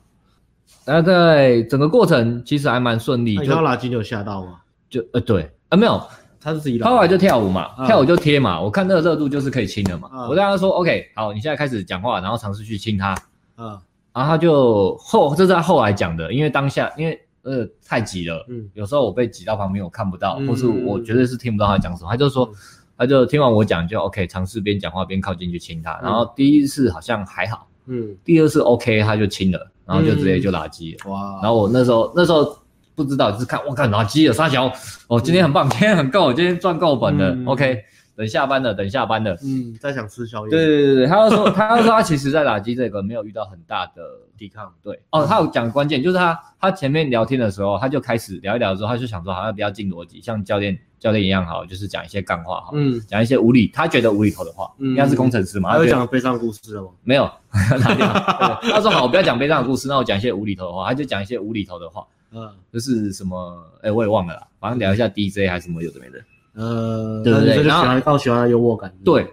[0.86, 3.32] 大概整个过程其实还蛮顺利。
[3.40, 4.62] 你看到垃圾你有吓到吗？
[4.90, 6.02] 就呃对啊没有。
[6.42, 8.60] 他是自己，他后来就跳舞嘛，跳舞就贴嘛。
[8.60, 10.10] 我看那个热度就是可以亲的嘛。
[10.28, 13.16] 我跟他说，OK，好，你现在开始讲话，然后尝试去亲他。
[13.58, 13.80] 嗯，
[14.12, 22.10] 然后他就后，这是他后来讲的，因为当下因为呃太挤了，嗯，有时候我被挤到旁边，我看不到，或是我绝对是听不到他讲什么。
[22.10, 22.50] 他就说，
[22.98, 26.00] 他就听完我讲就 OK，尝试边讲话边靠近去亲他。
[26.02, 31.12] 然后第一次好像还好，嗯，第二次 OK，他就亲了，然后就直接就拉机了。
[31.12, 32.58] 哇，然后我那时候那时候。
[33.04, 34.72] 不知道，就是看我看垃圾了，沙小，
[35.08, 37.84] 哦，今天很棒， 今天很够，今天赚够本的，嗯，OK，
[38.16, 39.36] 等下班了，等下班了。
[39.44, 40.52] 嗯，在想吃宵夜。
[40.52, 44.02] 对对对对，他就说， 他就说他其实在打击这个没有遇到很大的
[44.38, 44.72] 抵抗。
[44.84, 55.72] 对，哦，他有讲关键，就是他他前面聊天的时候，他就开始聊一聊之后，他就想说好像比较进逻辑，像教练教练一样好，就是讲一些干话哈，嗯，讲一些无理，他觉得无厘头的话，应该是工程师嘛。
[55.72, 56.90] 他有讲悲伤故事了吗？
[57.04, 62.06] 没有， 他说好，我不要讲悲伤的故事，那我讲一些无厘头的话，他就讲一些无厘头的话。
[62.34, 66.20] 嗯，就是什么，哎，我也忘了啦，反正聊一下 DJ 还是什么有的没的。
[66.54, 68.94] 呃，对对对，然后倒喜欢他幽默感。
[69.04, 69.28] 对，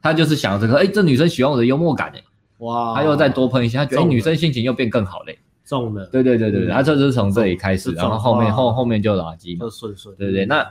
[0.00, 2.22] 他就是想这个，哎，这女生喜欢我的幽默感，哎，
[2.58, 5.38] 哇，他又再多喷一下，他觉得女生心情又变更好嘞。
[5.64, 6.06] 中了。
[6.06, 9.68] 对对对对，他这就是从这里开始，然后后面后后面就垃圾就。
[9.70, 10.14] 顺顺。
[10.16, 10.66] 对对，那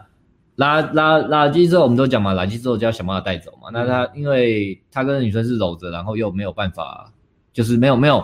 [0.56, 3.70] 拉拉垃圾之后，我们都讲嘛，垃圾之后就要想办法带走嘛。
[3.72, 7.12] 那他因为他跟女生是搂着，然后又没有办法，
[7.54, 8.24] 就是没有没有，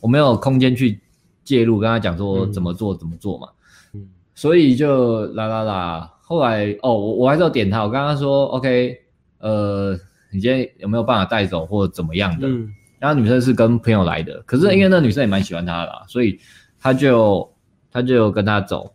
[0.00, 0.98] 我没有空间去。
[1.46, 3.48] 介入跟他讲说怎么做怎么做嘛，
[3.94, 8.98] 嗯，所以就啦啦啦，后来哦，我我还是要点他，我刚刚说 OK，
[9.38, 9.92] 呃，
[10.32, 12.48] 你今天有没有办法带走或者怎么样的？
[12.48, 16.38] 嗯，然后女生是跟朋友来的，可是因为那女生也蛮喜欢他的啦，所以
[16.80, 17.48] 他就
[17.92, 18.92] 他就跟他走，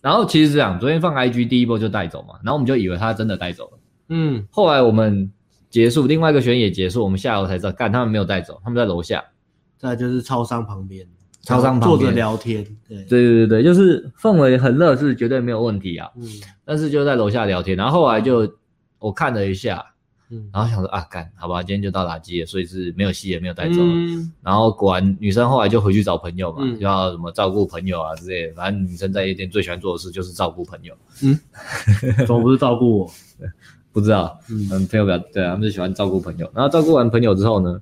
[0.00, 3.78] 然后其实是这样，昨天放 IG 第一波就带走嘛，然后我们就以为他真的带走了，
[4.10, 5.30] 嗯，后来我们
[5.68, 9.24] 结束，另外一个学员也结束，我们下楼才知道，干他们没有带走，他们在楼下，
[9.76, 11.04] 再就是超商旁边。
[11.42, 16.08] 超商坐着聊天，对对对对，就是氛围很热是绝对没有问题啊。
[16.16, 16.24] 嗯，
[16.64, 18.48] 但是就在楼下聊天，然后后来就
[19.00, 19.84] 我看了一下，
[20.30, 23.80] 嗯，然后想说啊，干，好吧，今天就到垃圾了，所以是没有戏也没有带走。
[23.80, 30.94] 嗯，然后果然女生后来就回去找朋友嘛，嗯，就要什么照顾朋友啊之类的，反正女生在夜店最喜欢做的事就是照顾朋友。
[31.24, 31.36] 嗯，
[32.24, 33.10] 怎么不是照顾我？
[33.92, 36.48] 不知道，嗯，朋友比较对啊，他们就喜欢照顾朋友。
[36.54, 37.80] 然后照顾完朋友之后呢？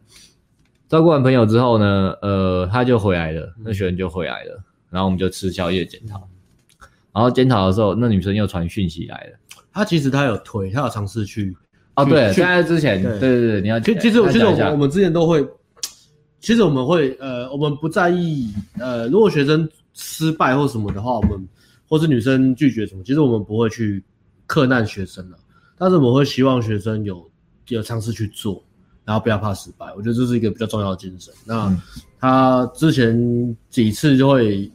[0.90, 6.28] 照顾完朋友之后呢，呃，他就回来了，那学生就回来了，然后我们就吃宵夜检讨，
[7.12, 9.38] 然后检讨的时候，那女生又传讯息来了，
[9.72, 11.56] 他其实他有推，他有尝试去，
[11.94, 13.20] 哦，对，现在之前，对。
[13.20, 15.46] 对对，你要，其其实其实我们我们之前都会，
[16.40, 21.48] 其实我们会，呃，我们不在意，呃，如果学生失败或什么的话，我们
[21.88, 24.02] 或是女生拒绝什么，其实我们不会去
[24.44, 25.38] 克难学生了，
[25.78, 27.30] 但是我们会希望学生有
[27.68, 28.60] 有尝试去做。
[29.04, 31.32] 然后不要怕失败，我觉得这是一个比较重要的精神。
[31.44, 31.74] 那
[32.18, 34.70] 他之前几次就会，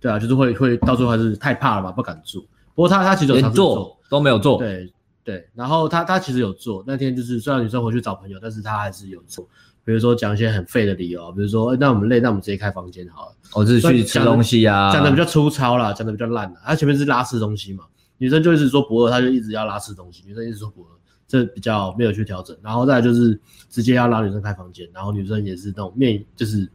[0.00, 2.42] 对啊，就是会会到最后还是太怕了嘛，不敢做。
[2.74, 4.58] 不过他他其实有尝试做，做都没有做。
[4.58, 4.92] 对
[5.24, 6.82] 对，然后他他其实有做。
[6.86, 9.46] 那天就是虽然女生回去找朋友，但是他还是有做。
[9.84, 13.34] 比如说讲一些很废的理由，比如说，那我们累，那我们直接开房间好了。
[13.52, 16.60] 我是去吃东西啊，讲的比较粗糙啦，讲的比较烂啦。
[16.64, 17.84] 他前面是拉吃东西嘛，
[18.18, 20.22] 女生就一直说不饿，他就一直要拉吃东西。
[20.24, 20.86] 女生一直说不饿。
[21.32, 23.40] 这比较没有去调整，然后再来就是
[23.70, 26.70] 直接要拉女生开房间，然后女生也是那种面，就是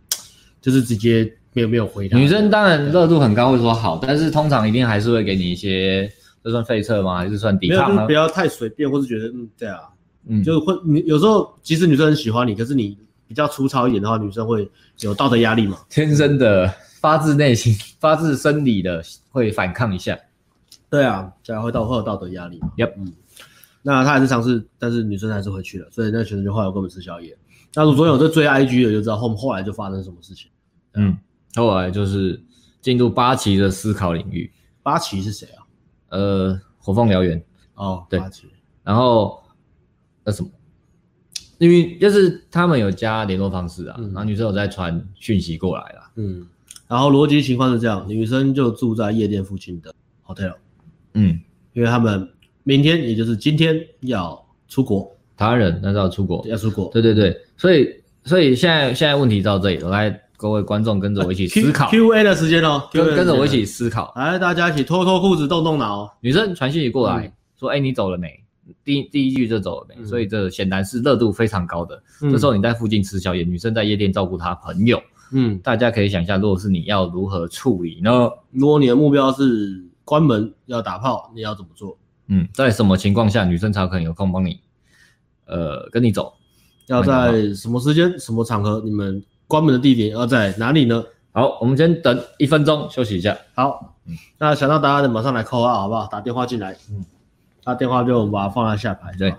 [0.59, 2.17] 就是直接没有没有回答。
[2.17, 6.11] 女生当然热度很高，会说好，但是通常一定还是会给你一些，
[6.43, 7.17] 这算废撤吗？
[7.17, 8.07] 还是算抵抗呢？
[8.07, 9.81] 不要太随便，或是觉得嗯对啊，
[10.25, 14.67] 嗯，就会你有时候即使女生很喜欢你，可是你比较粗糙一点的话，女生会
[15.01, 15.77] 有道德压力嘛？
[15.87, 16.67] 天生的，
[16.99, 20.17] 发自内心、发自生理的会反抗一下。
[20.89, 23.13] 对啊，这样会到会有道德压力嘛？Yep，嗯。
[23.87, 27.37] 那他还是尝试，但是女生还是回去了，所以那个学生就后来跟我们吃宵夜。
[27.73, 30.51] 那如果有这追 IG 的，就知道后后来就发生什么事情。
[30.95, 31.17] 嗯，
[31.55, 32.43] 后来就是
[32.81, 34.51] 进入八旗的思考领域。
[34.83, 35.63] 八旗是谁啊？
[36.09, 37.41] 呃，火凤燎原。
[37.75, 38.19] 哦，对。
[38.19, 38.47] 八旗。
[38.83, 39.41] 然后
[40.25, 40.49] 那什么？
[41.57, 46.11] 因为就是他们有加联络方式啊，嗯、然后女生有在传讯息过来啦。
[46.15, 46.45] 嗯。
[46.89, 49.95] 然后逻辑情况是这样，女生就住在夜店附近的
[50.25, 50.55] hotel。
[51.13, 51.39] 嗯，
[51.71, 52.29] 因为他们。
[52.67, 56.89] 明天也就是今天要出国，台湾人那是要出国，要出国。
[56.91, 57.89] 对对对，所以
[58.25, 61.89] 所以现在现在问题到这里，我来各位观众跟着我一起思考。
[61.89, 66.13] Q, A 的时间哦，跟跟着我一起思考，来大家一起脱脱裤子动动脑。
[66.19, 68.37] 女生传讯息过来、嗯、说：“哎、欸，你走了没？”
[68.83, 69.95] 第第一句就走了没？
[69.99, 72.03] 嗯、所以这显然是热度非常高的。
[72.21, 75.01] 嗯、这时候你在附近吃宵夜，女生在夜店照顾她朋友。
[75.31, 78.29] 嗯，大家可以想一下，如果是你要如何处理呢？
[78.51, 81.97] 如果你的目标是关门要打炮，你要怎么做？
[82.27, 84.59] 嗯，在什么情况下女生才可能有空帮你，
[85.45, 86.33] 呃，跟你走？
[86.87, 88.81] 要在什么时间、什么场合？
[88.85, 91.03] 你们关门的地点要在哪里呢？
[91.33, 93.37] 好，我们先等一分钟休息一下。
[93.53, 96.07] 好，嗯，那想到答案的马上来扣号，好不好？
[96.07, 97.05] 打电话进来，嗯，
[97.65, 99.11] 那电话就我们把它放在下排。
[99.17, 99.35] 对，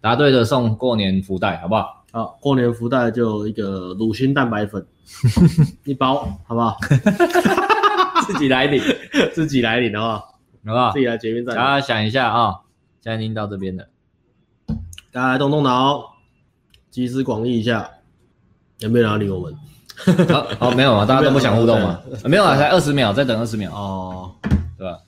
[0.00, 2.04] 答对的送过年福袋，好不好？
[2.12, 4.86] 好，过年福袋就一个乳清蛋白粉
[5.84, 6.78] 一包，好不好？
[8.26, 8.80] 自己来领，
[9.34, 10.33] 自己来领，好不好？
[10.66, 10.92] 好不好？
[10.92, 11.54] 自己来前面站。
[11.54, 12.60] 大家想一下啊、哦，
[13.00, 13.86] 现在已经到这边了，
[15.12, 16.14] 大家来动动脑，
[16.90, 17.90] 集思广益一下，
[18.78, 19.54] 有没有人要理我们？
[20.28, 22.00] 好，好，没有啊， 大家都不想互动吗？
[22.24, 24.34] 没有啊，才二十秒，再等二十秒哦，
[24.76, 24.98] 对吧？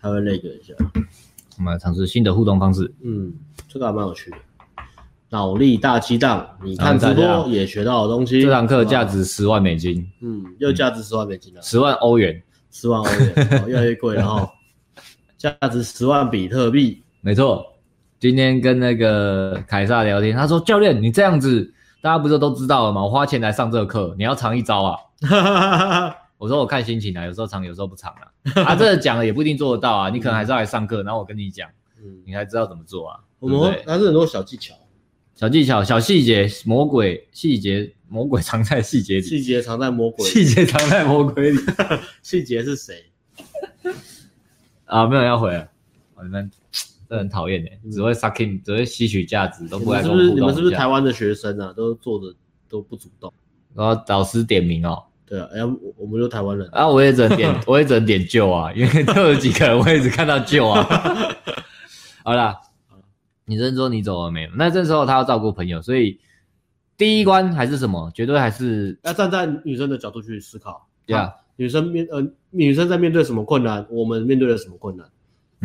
[0.00, 0.74] 他会那个一下，
[1.58, 2.92] 我们来尝试新的互动方式。
[3.04, 3.32] 嗯，
[3.68, 4.36] 这个还蛮有趣的。
[5.28, 8.42] 脑力大激荡，你看直播也学到的东西。
[8.42, 10.06] 这堂课价值十万美金。
[10.20, 11.62] 嗯，又价值十万美金了。
[11.62, 12.42] 十万欧元，
[12.72, 14.52] 十万欧元，越来越贵了哈。
[15.36, 17.04] 价值十万比特币。
[17.20, 17.66] 没错。
[18.18, 23.04] 今天跟那个凯撒聊天，他说：“教练，你这样子，大家不是都知道了吗？
[23.04, 24.96] 我花钱来上这个课，你要尝一招啊。
[26.38, 28.30] ”我说：“我看心情啊，有时候尝，有时候不尝啊。”
[28.64, 33.20] 啊，这个讲了也不一定做得到啊，你可能还是要来上课，然后我跟你讲，嗯，你才知道怎么做啊？
[33.38, 34.74] 我们还是很多小技巧。
[35.42, 39.22] 小技巧、小细节，魔鬼细节，魔鬼藏在细节里。
[39.22, 41.58] 细节藏在魔鬼，细节藏在魔鬼里。
[42.22, 43.02] 细节是谁？
[44.84, 45.68] 啊，没有要回了。
[46.22, 46.48] 你们
[47.10, 50.36] 这很讨厌哎，只会 sucking，只会吸取价值，都不来跟我互动。
[50.36, 51.72] 你们是不是台湾的学生啊？
[51.76, 52.32] 都做的
[52.68, 53.32] 都不主动。
[53.74, 55.02] 然后导师点名哦。
[55.26, 60.84] 对啊，哎，我我们就台湾人啊，我也只能点，我也只能点救啊，因为都有几个人，我也只看到救啊。
[62.22, 62.56] 好啦。
[63.44, 64.50] 你认说你走了没有？
[64.56, 66.20] 那这时候他要照顾朋友，所以
[66.96, 68.10] 第一关还是什么？
[68.14, 70.88] 绝对还是要站在女生的角度去思考。
[71.04, 75.06] 对啊，女生面呃，女生在面对什么困难，我们面对了什么困难，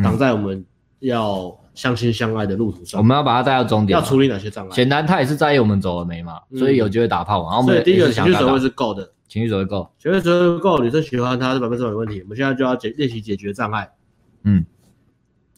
[0.03, 0.65] 挡、嗯、在我们
[0.99, 2.99] 要相亲相爱的路途上。
[2.99, 4.75] 我们要把他带到终点，要处理哪些障碍？
[4.75, 7.51] 显然他也是在意我们走了没嘛，所以有机会打炮嘛。
[7.51, 12.21] 然后我们第一个情绪走位是够的，情绪走位够，情绪水位够，女生喜欢他是百分之百的问题。
[12.23, 13.91] 我们现在就要解练习解决障碍。
[14.41, 14.65] 嗯，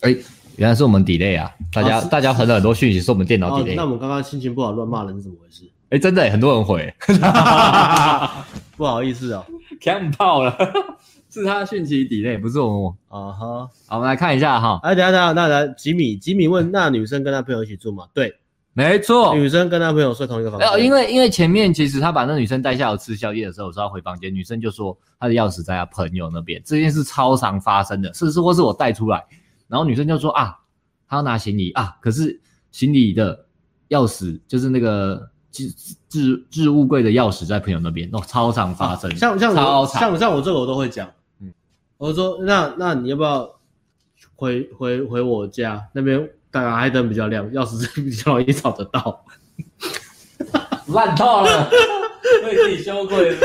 [0.02, 0.24] 哎、欸。
[0.58, 1.50] 原来是我们 delay 啊！
[1.72, 3.74] 大家、啊、大家回了很多讯息，是我们电脑 delay、哦。
[3.78, 5.64] 那我们刚刚心情不好乱骂人是怎么回事？
[5.86, 6.94] 哎、欸，真的、欸，很多人回，
[8.78, 9.46] 不好意思哦，
[9.82, 10.56] 看爆了，
[11.32, 12.94] 是他讯息 delay，不是我们。
[13.08, 14.80] 啊哈，好，我们来看一下哈。
[14.84, 18.06] 哎，等下等下，那来吉米，吉米问，那女生跟他朋友一起住吗？
[18.14, 18.34] 对，
[18.74, 20.86] 没错，女生跟他朋友睡同一个房间。
[20.86, 29.24] 因为因为前面其实他把那女生带下楼吃宵夜的时候，我说要回房间，女生就说她的钥匙在她朋友那边，这件事超常发生的，是是或是我带出来。
[29.70, 30.60] 然后女生就说啊，
[31.08, 33.46] 她要拿行李啊，可是行李的
[33.90, 35.74] 钥匙就是那个置
[36.10, 41.54] 置置物柜的钥匙在朋友那边，哦，超常发生，啊、像像我像像我这个我都会讲，嗯，
[41.98, 43.50] 我说那那你要不要
[44.36, 46.30] 回回回我家那边？
[46.52, 49.24] 当然，还灯比较亮，钥匙比较容易找得到，
[50.90, 51.70] 烂透了。
[52.46, 53.36] 为自己羞愧，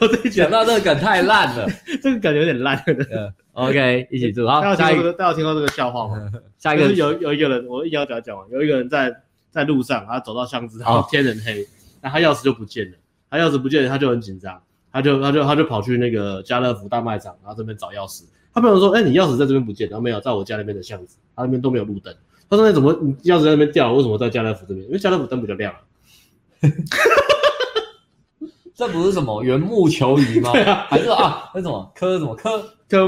[0.00, 1.66] 我自己讲到这个梗太烂了，
[2.02, 3.32] 这个梗有点烂了。
[3.52, 4.46] OK，一起住。
[4.46, 6.30] 好，大家听过大家听过这个笑话吗？
[6.58, 8.48] 下一个是有有一个人，我一定要讲讲完。
[8.50, 9.14] 有一个人在
[9.50, 11.66] 在路上，他走到巷子，然后天很黑，
[12.00, 12.96] 那他钥匙就不见了。
[13.28, 14.62] 他钥匙不见了，他就很紧张，
[14.92, 18.22] 他就他就他就跑去那个家乐福大卖场，然后这边找钥匙。
[18.52, 22.14] 他朋友说：“哎，你钥匙在这边不见，然后没有在我家那边的巷子，他那边都没有路灯。”
[22.50, 23.94] 他说：“那怎么你钥匙在那边掉了？
[23.94, 24.84] 为什么在家乐福这边？
[24.86, 25.72] 因为家乐福灯比较亮。”
[28.80, 30.58] 这不是什么缘木求鱼吗？
[30.58, 31.50] 啊还是啊？
[31.54, 33.06] 那什么科什么磕磕？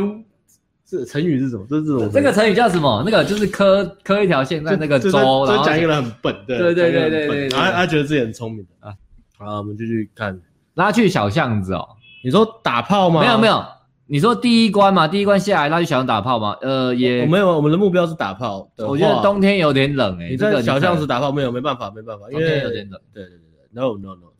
[0.84, 1.64] 这成语是什么？
[1.70, 3.02] 这是这种这个成语叫什么？
[3.06, 5.10] 那个就是磕磕一条线在那个周，
[5.46, 8.92] 然后讲一个人很笨，对对对对对对，他他觉得自己很聪明啊。
[9.38, 10.38] 好，我们继续看，
[10.74, 11.88] 拉去小巷子哦。
[12.22, 13.22] 你说打炮吗？
[13.22, 13.64] 没有没有，
[14.06, 16.54] 你说第一关嘛，第一关下来拉去小巷打炮吗？
[16.60, 18.70] 呃，也我没有，我们的目标是打炮。
[18.76, 21.50] 我觉得冬天有点冷诶，你在小巷子打炮没有？
[21.50, 23.00] 没办法，没办法，因为有点冷。
[23.14, 24.31] 对对对对，no no no。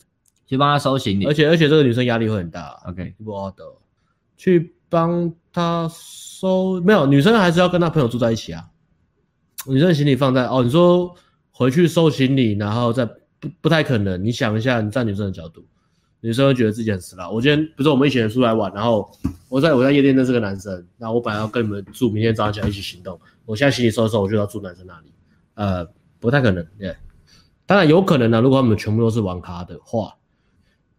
[0.47, 2.81] 去帮他收行李，而且而且这个女生压力会很大。
[2.87, 3.65] OK，不好的，
[4.37, 8.69] 去帮他收，没有，女生还是要跟她朋友住在一起啊。
[9.67, 11.15] 女生的行李放在哦，你说
[11.51, 14.23] 回去收行李，然后再不不太可能。
[14.23, 15.65] 你想一下，你站女生的角度，
[16.21, 17.31] 女生会觉得自己很死啦。
[17.31, 19.11] 我今天不是我们一起人出来玩，然后
[19.49, 23.19] 我在我在夜店认识个男生，那我本来要跟你们住，明天早上起来一起行动。
[23.47, 25.13] 我现在行李收一收，我就要住男生那里，
[25.55, 26.67] 呃，不太可能。
[26.79, 26.95] 对，
[27.65, 30.15] 当然有可能呢，如果他们全部都是玩咖的话。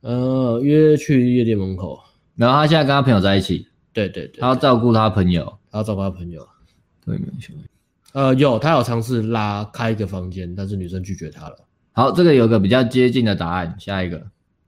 [0.03, 1.97] 呃，约去夜店门口，
[2.35, 6.45] 然后他现在跟他朋友在一起，对对对，他要照顾他朋友，他要照顾他朋友，
[7.05, 7.55] 对，没错。
[8.11, 11.55] 呃，有，他有尝试拉开一个房间，但是女生拒绝他了。
[11.93, 14.21] 好，这个有个比较接近的答案，下一个，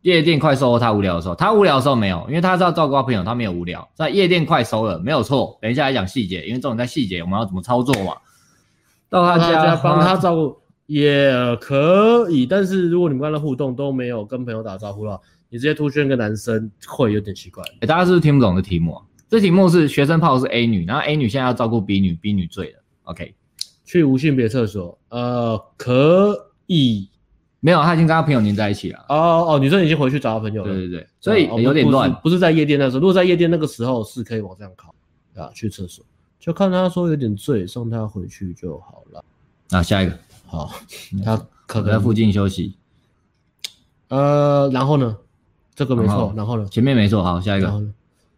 [0.04, 5.60] 夜店快收，他无聊的时候，他无聊的时候没有，因为他是要照顾他朋友，他没有无聊，在夜店快收了，没有错。
[5.62, 8.14] 等一下来讲细节，因为这种在细节，我们要怎么操作嘛？
[9.10, 10.58] 到他家帮他照顾。
[10.86, 11.32] 也
[11.62, 15.20] 可以，但是如果你们跟他互动都没有跟朋友打招呼的话，
[15.50, 17.64] 你直接突圈个男生会有点奇怪。
[17.64, 19.04] 哎、欸，大家是不是听不懂这题目啊？
[19.28, 22.84] 这题目是学生泡是 A 女，然后 A 女现在要照顾 B 女，B 女醉了。
[23.04, 23.34] OK，
[23.84, 27.10] 去无性别厕所，呃，可以，
[27.60, 29.04] 没有，他已经跟他朋友黏在一起了。
[29.10, 30.72] 哦哦，女生已经回去找他朋友了。
[30.72, 33.00] 对对对，所以、哦、有点乱，不是在夜店那时候。
[33.00, 34.94] 如果在夜店那个时候是可以往这样靠
[35.36, 36.06] 啊，去厕所，
[36.40, 39.24] 就看他说有点醉，送他回去就好了。
[39.72, 40.16] 那、啊、下一个。
[40.46, 40.72] 好，
[41.24, 42.76] 他可能在附近休息。
[44.10, 45.18] 呃，然后呢？
[45.74, 46.66] 这个没错，然后呢？
[46.72, 47.22] 前面没错。
[47.24, 47.84] 好，下一个。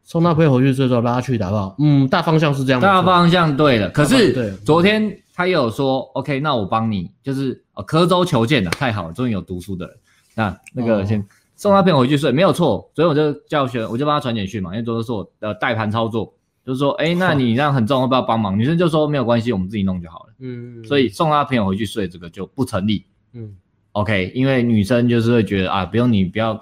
[0.04, 3.90] 送他朋友回去之后拉去打炮，嗯，大方向是这样，大方向对了。
[3.90, 9.96] 可是昨天他也有说，OK，那我帮你，就是呃，刻舟求剑了，太好了，终于有读书的人。
[10.34, 11.22] 那那个先
[11.58, 12.90] 送他朋友回去睡，没有错。
[12.96, 16.34] 所以我就叫学，我就帮他传简讯嘛，因为都是我的代盘操作，
[16.68, 18.60] 就是说，哎，那你 这样很重，要不要帮忙？
[18.60, 20.34] 女生就说没有关系，我们自己弄就好了。
[20.40, 23.06] 嗯，所以送他朋友回去睡这个就不成立。
[23.34, 23.56] 嗯
[23.94, 26.62] ，OK，因为女生就是会觉得啊，不用你不要。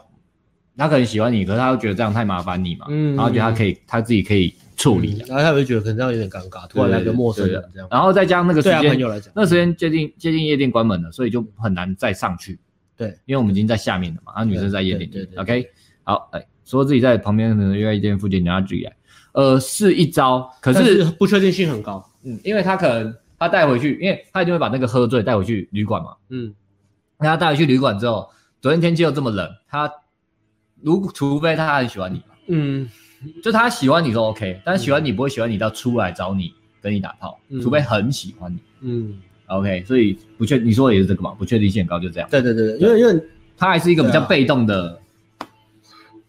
[0.77, 8.99] 他可能喜欢你，可是他又觉得这样太麻烦你嘛，嗯，然后觉得他可以，他自己可以处理，然后他会觉得可能这样有点尴尬，突然来个陌生人这样，然后再加上那个时间，
[9.33, 12.59] 那时间接近接近夜店关门了，所以就很难再上去，
[12.97, 15.69] 对，因为我们已经在下面了嘛，然后女生在夜店对对对，OK，
[16.03, 18.93] 好，哎，说自己在旁边可能约夜店附近，你要注意来，
[19.35, 26.53] 呃，是一招，可是不确定性很高，嗯，因为他可能他带回去，因为他一定会把那个喝醉带回去旅馆嘛，嗯，
[27.19, 28.29] 那他带回去旅馆之后，
[28.61, 29.91] 昨天天气又这么冷，他。
[30.81, 32.87] 如除非他很喜欢你，嗯，
[33.41, 39.17] 就他喜欢你都 OK，但是喜欢你不会喜欢你到出来找你跟你打炮，嗯、除非很喜欢你，嗯
[39.47, 42.29] ，OK，所以不确，你说的也是这个嘛，不确定性很高，就这样。
[42.29, 43.23] 对对对，对因为因为
[43.57, 44.97] 他还是一个比较被动的，啊、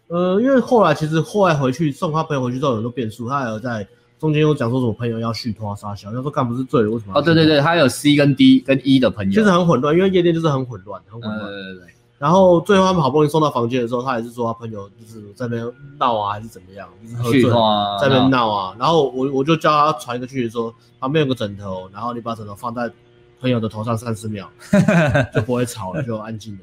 [0.08, 3.86] 呃，因为后来其实后来回去送他朋友回去之后有很多变数，他还有在
[4.18, 7.12] 中间有讲说什么朋友要续托杀小，他说干不是醉了为什么？
[7.18, 11.84] 哦，对对对，他有 C 跟 D 跟 E 的朋友，其实很混乱，因为夜店就是很混乱，很混乱，对对对。
[12.18, 18.74] 然后最后他们好不容易送到房间的时候，他还是说他朋友就是在那边闹啊，还是怎么样，就是喝醉啊，在那边闹啊。
[18.78, 22.90] 然后我我就叫他传一个讯息说，旁边有个枕头，然后你把枕头放在
[23.38, 24.50] 朋友的头上三十秒，
[25.34, 26.60] 就不会吵了，就安静了。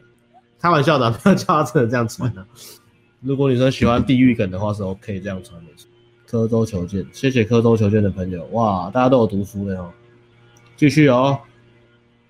[0.60, 2.44] 开玩笑的，不要叫他真的这样传的。
[3.24, 5.72] 如果女生喜欢地狱梗的话，是 OK 这样传的。
[6.26, 9.92] 刻舟求剑，谢谢刻舟求剑的朋友，哇，大家都有读书的哦。
[10.76, 11.40] 继续哦。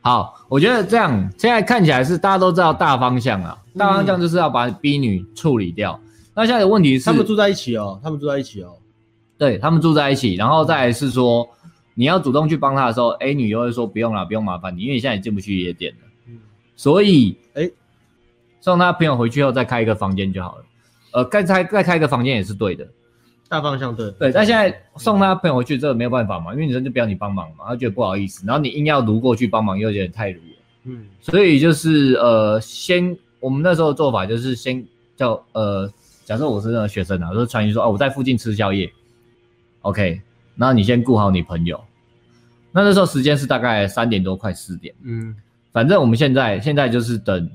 [0.01, 5.97] 好，我觉得这样现在看起来是大家都知道大方向啊，大方向就是要把 B 女处理掉。
[6.03, 8.73] 嗯、那现在的问题是，他们住在一起哦，他们住在一起哦，
[9.37, 11.47] 对，他们住在一起，然后再来是说，
[11.93, 16.07] 你要主动去帮他的时候，A 女又会说不用了，不用麻烦你，因为你现在也进不去夜店了。
[16.27, 16.39] 嗯，
[16.75, 17.71] 所以，哎，
[18.59, 20.65] 送他朋友回去后再开一个房间就好了。
[21.13, 22.85] 呃，再开再开一个房间也是对的。
[23.47, 24.09] 大方向对。
[24.19, 30.57] 对，但现在送他朋友回去，这个没有办法嘛，因为女生就不要你帮忙嘛，她觉得不好意思，然后你硬要卢过去帮忙，又有点太撸了。
[30.85, 34.83] 嗯，所以就是呃，先我们那时候的做法就是先
[35.15, 35.87] 叫呃，
[36.25, 38.91] 假设我是那个学生啊，就是传讯说哦，我在附近吃宵夜
[39.81, 40.19] ，OK，
[40.55, 41.79] 然后你先顾好你朋友，
[42.71, 45.35] 那那时候时间是大概三点多快四点，嗯，
[45.71, 47.49] 反正我们现在现在就是等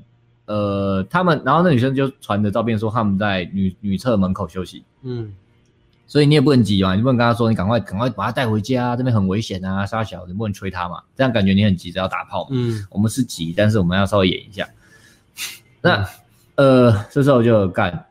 [0.49, 5.31] 呃他们，然后那女生就传的照片说他们在女女厕门口休息，嗯。
[6.11, 12.49] 所以你也不能急嘛，你不能跟他说，你赶快赶快把他带回家，这边很危险啊，杀小，你不能催他嘛，这样感觉你很急着要打炮嘛。
[12.49, 14.67] 嗯，我们是急，但是我们要稍微演一下。
[15.81, 16.03] 那、
[16.55, 18.07] 嗯、呃，这时候就干，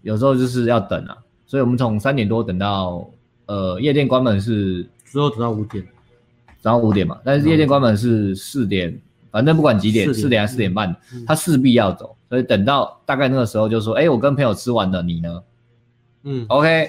[0.00, 1.14] 有时候就是要等啊，
[1.46, 3.06] 所以我们从三点多等到
[3.44, 5.86] 呃夜店关门是之后等到五点，
[6.62, 8.98] 然后五点嘛，但是夜店关门是四点，
[9.32, 15.42] 反正不管几点，四点，还是四点半，嗯、他势必要走，所以等到大概那个时候就说，哎，我跟朋友吃完了，你呢？
[16.24, 16.88] 嗯，OK。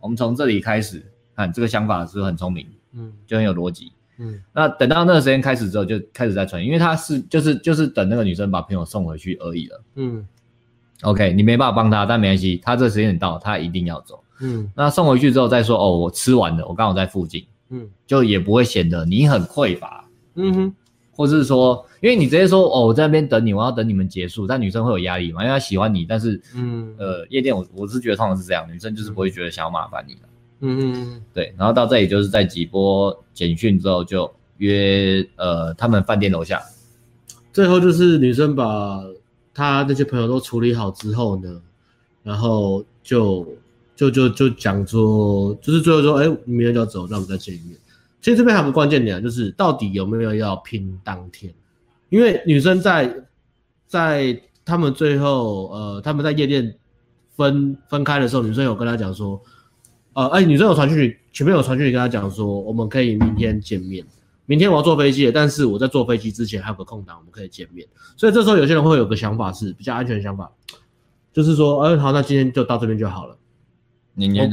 [0.00, 1.02] 我们从这里开始
[1.34, 2.66] 看这个想法是不是很聪明？
[2.92, 3.90] 嗯，就很有逻辑。
[4.18, 9.82] 嗯，那等到那个时间开始之后，就开始在传，因为他是就是就是等那个女生把朋友送回去而已了。
[9.94, 10.26] 嗯
[11.02, 14.22] ，OK，你没办法帮他，但没关系，他这个时间点到，他一定要走。
[14.40, 17.44] 嗯，那送回去之后再说哦，我吃完了，我刚好在附近。
[17.70, 20.04] 嗯，就也不会显得你很匮乏。
[20.34, 20.74] 嗯哼。
[21.18, 25.42] 或是说，因为你直接说哦，我在那边等你，我要等你们结束，但女生会有压力嘛？
[25.42, 30.20] 因为她喜欢你，但是，嗯，呃，夜店我我是觉得通常是这样，女生就是不会觉得想要麻烦你的，
[30.60, 31.52] 嗯嗯，对。
[31.58, 36.62] 然后到这里就是在几波简讯之后就约呃他们饭店楼下，
[37.52, 39.02] 最后就是女生把
[39.52, 41.60] 她那些朋友都处理好之后呢，
[42.22, 43.44] 然后就
[43.96, 47.76] 就就就讲说，就是最后说，哎，明天就要走，那我们再见一面。
[48.20, 51.52] 其实这边还有个关键点，就是到底有没有要拼当天？
[52.08, 53.14] 因为女生在
[53.86, 56.74] 在他们最后呃他们在夜店
[57.36, 59.40] 分分开的时候，女生有跟他讲说，
[60.14, 64.04] 呃哎，女生有传讯，前面有传讯息跟他讲说，我们可以明天见面。
[64.46, 67.86] 明天我要坐飞机，但是我在坐飞机之前还有个空档，我们可以见面。
[68.16, 70.50] 所以这时候有些人会有个想法是比较安全的想法，
[71.32, 73.36] 就是说，哎好，那今天就到这边就好了。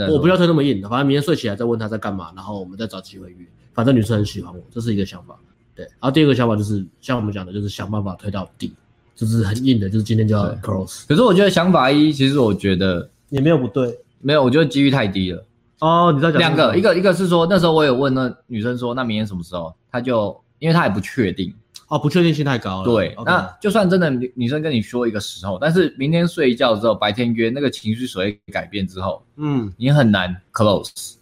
[0.08, 3.46] 我我不要推那么硬，反正明天睡起来再问他在干嘛，然后我们再找机会约。
[3.74, 5.36] 反正女生很喜欢我，这是一个想法。
[5.76, 8.74] 对，然后第二个想法就是像我们讲的，就是想办法推到底，
[9.16, 11.04] 就是很硬的，就是今天就要 close。
[11.08, 15.44] 可是我觉得想法一，其实我觉得也没有不对，没有，我觉得几率太低了。
[15.80, 19.76] 哦，你知道讲两个，一个一个是说那时候我有问那女生说，那明天什么时候？
[19.92, 21.54] 她就因为她也不确定，
[21.88, 22.86] 哦，不确定性太高了。
[22.86, 31.14] 对那就算真的女女生跟你说一个时候，但是明天睡一觉之后，白天约那个情绪所谓改变之后，嗯，你很难 close。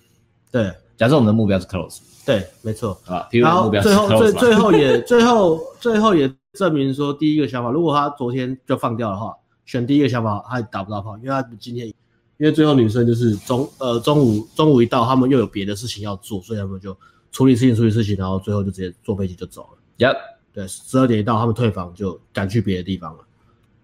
[0.51, 3.27] 对，假设我们的目标是 close，对，没错啊。
[3.31, 9.35] 然后最后最最后也 最后最后也证明说，第一个想法，如果他昨天就放掉的话，
[9.65, 16.95] 选第一个想法他打不到炮，因为他今天因为最后女生就是中呃中午中午一到，他们又有别的事情要做，所以他们就
[17.33, 19.77] 处理事情处理事情，然后最后就直接坐飞机就走了。
[19.97, 20.15] Yep。
[20.53, 23.25] 对，十二点一到，他们退房就赶去别的地方了。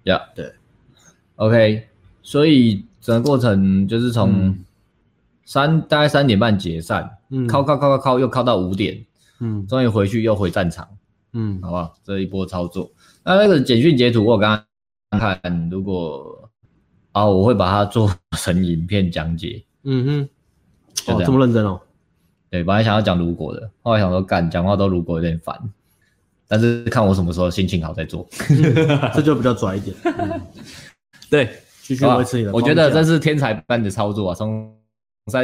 [0.03, 0.53] 呀，Yeah, 对
[1.35, 1.87] ，OK，
[2.21, 4.55] 所以整个过程就是从
[5.45, 9.03] 三、嗯、大概三点半解散，嗯，靠靠靠靠靠，又靠到五点，
[9.39, 10.87] 嗯，终于回去又回战场，
[11.33, 11.95] 嗯，好不好？
[12.03, 12.91] 这一波操作，
[13.23, 14.63] 那那个简讯截图我刚
[15.09, 16.49] 刚看，如果
[17.13, 19.65] 啊，我会把它做成影片讲解。
[19.83, 20.29] 嗯哼，
[20.93, 21.81] 这哦，这么认真哦。
[22.51, 25.57] 对，本来想要讲如果的，后来想说干讲话都如果有点烦。
[26.49, 28.27] 但是看我什么时候心情好再做，
[29.13, 29.95] 这就比较拽一点。
[31.29, 31.47] 对，
[31.83, 32.51] 继续维持你的。
[32.51, 34.33] 我觉得这是天才般的操作啊！
[34.33, 34.75] 从
[35.27, 35.43] 三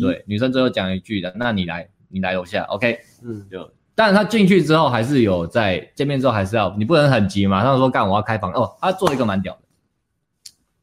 [0.00, 2.98] 对，女生最后讲一句的，那你来，你来楼下，OK？
[3.22, 9.60] 嗯，就，但是他进去之后还是有在见面之后还是要，你不能很急，马上说干我要开房哦，他做了一个蛮屌的，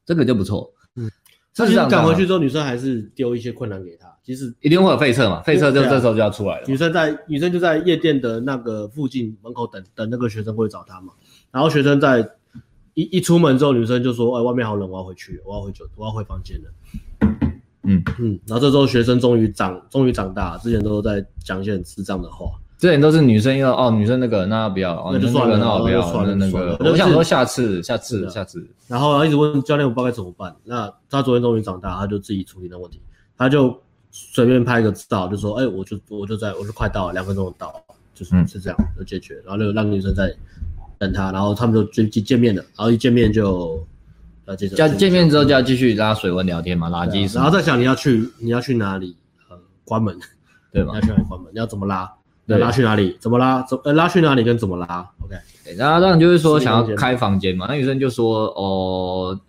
[0.06, 0.72] 这个就不错。
[1.56, 4.06] 嗯，其实赶回去之后，女生还是丢一些困难给他。
[4.22, 6.66] 其实一定会有废车嘛，废车就这时候就要出来了。
[6.68, 11.12] 女生在女生就在夜店的那个附近门口等等那个学生过去找她嘛，
[11.50, 12.20] 然后学生在
[12.94, 16.70] 一一出门之后，女生就说：“哎，外面好冷，我要回去，我要回酒，我要回房间了。”
[17.82, 22.46] 嗯嗯，然后这时候学生终于长终于长大，之前都在讲一些很智障的话，
[22.80, 33.00] 之前都是女生要哦，女生那个那不要，那就算了，那我不要，算了那个，我想说下次下次下次，然后然后一直问教练我不知道该怎么办，那他昨天终于长大，他就自己处理那问题，
[33.36, 33.78] 他就。
[34.12, 37.72] 随便拍一个照，就说：“哎、欸，我就我就在，我就快到了，两分钟就到，
[38.12, 39.36] 就是、嗯、是这样就解决。
[39.46, 40.34] 然后就让女生在
[40.98, 42.60] 等他，然后他们就就见面了。
[42.76, 43.80] 然后一见面就
[44.46, 47.32] 要接着，加见面之后就要继续拉水温聊天嘛，垃圾、啊。
[47.36, 49.16] 然后再想你要去你要去哪里？
[49.48, 50.18] 呃，关门，
[50.72, 50.90] 对吧？
[50.94, 51.52] 你要去哪里关门？
[51.52, 52.12] 你要怎么拉？
[52.56, 53.16] 对，拉去哪里？
[53.20, 53.62] 怎么拉？
[53.62, 55.34] 怎呃拉去哪里跟怎么拉？OK。
[55.76, 59.40] 然后当然就是说想要开房间嘛，那女生就说：哦。”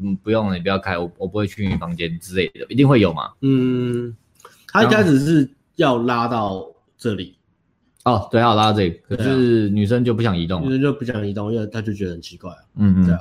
[0.00, 3.30] 嗯，不用了，你不要开，我我不会去你房间之类的，一定会有嘛。
[3.40, 4.16] 嗯，
[4.68, 6.64] 他一开始是要拉到
[6.96, 7.34] 这里，
[8.04, 12.58] 哦，对，要拉到这里，可是女生就不想移动，女生就不想移动，因为她就觉得很奇怪啊。
[12.76, 13.20] 嗯嗯，对啊，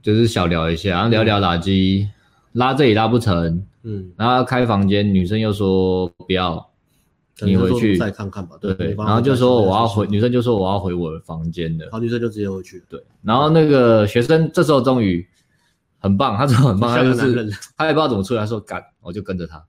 [0.00, 2.06] 就是小聊一下，然后聊聊垃圾，
[2.52, 6.69] 拉这里拉不成，嗯，然后要开房间，女生又说不要，
[7.42, 8.56] 你回去再看看吧。
[8.60, 12.82] 对，然后就说我要回，女生就说我要回我的房间的，好，女生就直接回去。
[12.88, 15.26] 对，然后那个学生这时候终于。
[16.02, 19.62] 很棒，他说很棒，他就是 他也不知道怎么出来，他说干，我就跟着他。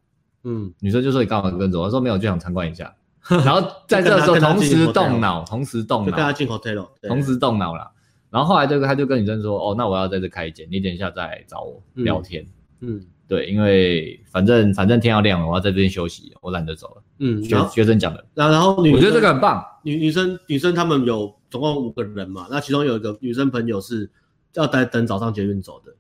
[0.46, 1.84] 嗯，女生就说你干嘛跟着我？
[1.84, 2.96] 他说没有，就想参观一下。
[3.44, 7.92] 然后在这时候同时动脑，同时动脑，就跟他进 hotel，同时动脑了。
[8.30, 12.46] 然后后来这个他就跟女生说，哦，那我要在这开一间，你等一下再来找我聊天。
[12.80, 17.04] 嗯，对，因为反正反正天要亮了，我要在这边休息，我懒得走了。
[17.20, 18.26] 嗯，学学生讲的。
[18.34, 19.64] 然后然后女，我觉得这个很棒。
[19.84, 24.12] 女女生女生他们有总共五个人嘛，那其中有一个女生朋友是
[24.56, 25.94] 要待等早上捷运走的。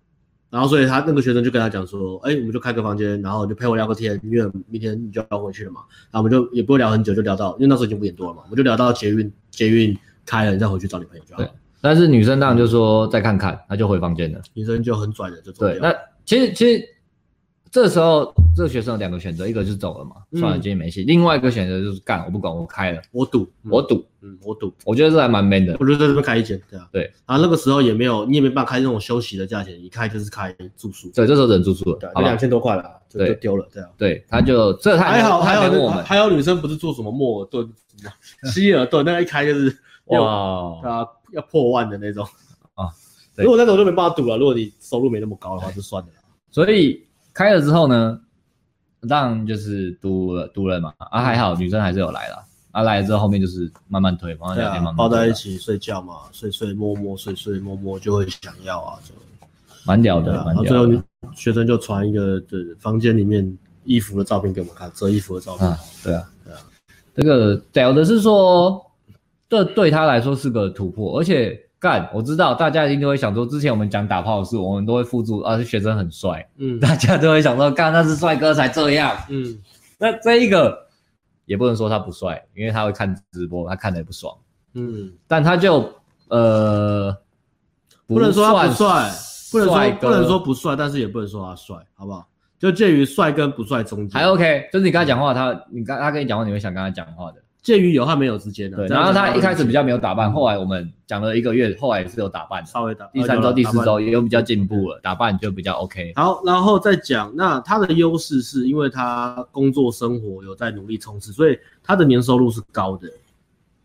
[0.49, 5.79] 然后，所以她那个学生就跟他讲说：“哎，我们就开个房间，然后就陪我聊个天，因为明天你就要回去了嘛。
[6.11, 11.47] 然后我们就也不会聊很久，就聊到，因为那时候已经五点多了嘛，我们就聊到捷运捷运开了，你再回去找你朋友就好了。
[11.47, 14.41] 对，但是女生当然就说再看看，她就回房间了。
[14.53, 15.65] 女生就很拽的就走。
[15.65, 16.83] 对，那其实其实。
[17.71, 21.03] 这时候，这个学生有两个选择，一个就是走了嘛，算了，今天没戏。
[21.03, 24.73] 另外一个选择就是干，我不管，我开了，我赌，我赌，嗯，我赌。
[24.83, 25.77] 我觉得这还蛮 man 的。
[25.79, 27.03] 我就在这边开一间，对啊，对。
[27.25, 31.09] 然后那个时候也没有，你也没办法开那种休息的价钱，一开就是开住宿。
[31.15, 33.89] 对，这时候人住宿了，对，就两千多块了，就就丢了，对啊。
[33.97, 37.71] 对，他就这还好，还有还有女生不是做什么莫尔顿、
[38.51, 39.73] 希尔顿，那个一开就是
[40.07, 42.25] 哇，啊，要破万的那种
[42.73, 42.89] 啊。
[43.37, 46.09] 如果那种就没办法赌了，如果你收入没那么高的话，就算了。
[46.51, 47.05] 所以。
[47.33, 48.19] 开了之后呢，
[49.07, 59.13] 当然就是读了读了嘛，啊还好女生还是有来了，啊来了之后后面就是慢慢推，慢慢聊天，慢慢抱在一起睡觉嘛，睡睡摸摸睡睡摸摸就会想要啊，就
[59.85, 60.65] 蛮屌的，蛮屌。
[60.65, 61.03] 最后
[61.33, 65.77] 学生就传一个对房间里面衣服的照片给我们看，折衣服的照片。
[66.03, 66.59] 对啊，对啊，
[67.15, 68.85] 这个屌的是说，
[69.49, 71.59] 这对他来说是个突破，而且。
[71.81, 79.57] 干，我知道大家一定都会想说，之前我们讲打炮的事，我们都会附注啊，学生很帅，嗯，大家都会想说，干那是帅哥才这样，嗯，
[79.97, 80.87] 那这一个
[81.45, 84.31] 也不能说他不帅，因为他会看直播，他看的也不爽，
[84.75, 85.91] 嗯，但他就
[86.29, 87.17] 呃，
[88.05, 89.09] 不能说他不帅，
[89.51, 92.27] 不能说不能说不帅，但是也不能说他帅，好不好？
[92.59, 97.40] 就介于帅跟不帅中间，还 OK，就是你跟他讲话，他你刚他跟你讲话，你会想跟他讲话的。
[97.61, 98.77] 介于有和没有之间的。
[98.77, 103.05] 对，然后他一开始比较没有打扮，后来我们讲了一个月，后来也是有打扮，稍微打。
[103.07, 106.13] 第三周、第四周也有比较进步了，打扮就比较 OK。
[106.15, 113.07] 好，然后再讲，那他的优势是因为他工作生活有在努力冲刺，所以他的年收入是高的。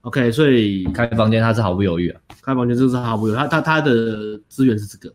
[0.03, 5.13] OK，所以开房间他是毫不犹豫啊，开房间就是毫不犹豫，他他他的资源是这个，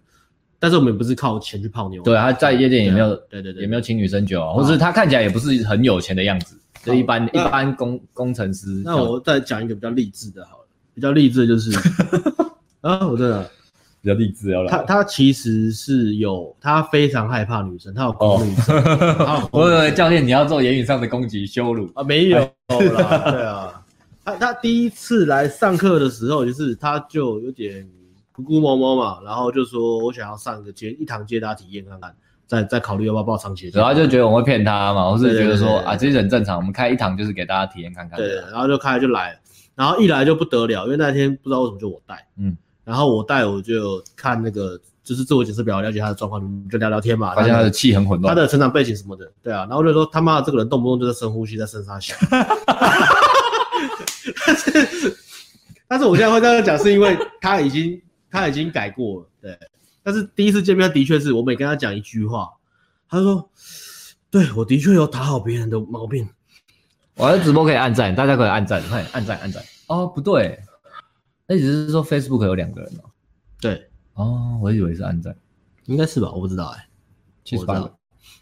[0.59, 2.03] 但是我们也不是靠钱去泡妞。
[2.03, 8.81] 对，他在夜店也没有，对对对，也没有请女生酒啊，或是他看起来也不是很有钱的样子，就一般一般工工程师。
[8.83, 11.71] 那我再讲一个比较励志的，好了，比较励志的就是
[12.81, 13.49] 啊，我真的
[14.01, 14.71] 比较励志要来。
[14.71, 18.75] 他他其实是有，他非常害怕女生，他有恐女症。
[19.51, 23.77] 我以为教练你要做言语上的攻击羞辱啊，没有啦，对啊。
[24.23, 27.83] 他他第一次来上课的时候，就是他就有点
[28.35, 32.15] 咕咕摸摸嘛，然后就说我想要上一个接一堂接搭体验看看，
[32.51, 33.71] 再再考虑要不要报长期。
[33.73, 38.17] 然后就觉得我会骗他嘛，我是觉得说啊，其实很正常，我们开一堂就是给大家体验看看。
[38.17, 39.39] 对，然后就开就来，
[39.73, 52.17] 然后一来就不得了，因为那天不知道为什么就我带，嗯，然后我带我就看那个就是自我检测表，了解他的状况，就聊聊天嘛，发现他的气很混乱，他的成长背景什么的，对啊，然后就说他妈的这个人动不动就在深呼吸，在身上想。
[54.45, 55.17] 但是，
[55.87, 59.57] 但是我现在会这样讲，是因为他已经他已经改过了，对。
[60.03, 62.49] 但是第一次见面，的确是我每跟他讲一句话，
[63.07, 63.49] 他说
[64.31, 66.27] ：“对，我的确有讨好别人的毛病。”
[67.15, 69.61] 我的直播可以按赞，大家可以按赞，快按赞按赞。
[69.87, 70.59] 哦，不对，
[71.45, 73.09] 那只是说 Facebook 有两个人哦。
[73.59, 75.35] 对，哦，我以为是按赞，
[75.85, 76.31] 应该是吧？
[76.31, 76.85] 我不知道哎、欸，
[77.43, 77.93] 七十八个。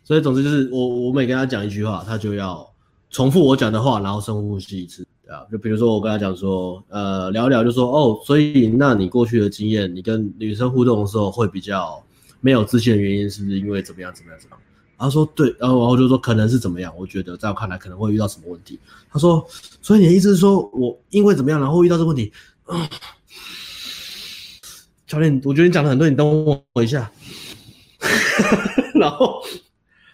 [0.04, 2.74] 所以总之就是我我每跟他讲一句话，他就要
[3.10, 5.06] 重复我讲的话，然后深呼吸一次。
[5.30, 12.04] 啊，就比如说我跟他讲说，呃，聊一聊就说，哦，所以那你过去的经验，你跟女生互动的时候会比较
[12.42, 14.62] 没有自信的原因，是不是因为怎么样怎么样怎么样？
[14.98, 16.92] 他说对，然后然后就说可能是怎么样？
[16.98, 18.80] 我觉得在我看来可能会遇到什么问题。
[19.12, 19.46] 他说，
[19.82, 22.34] 所以你的意思是说我因为怎么样然后遇到这个问题？
[22.68, 22.90] 嗯，
[25.06, 27.12] 教练，我觉得你讲的很对，你等我一下。
[28.96, 29.44] 然后，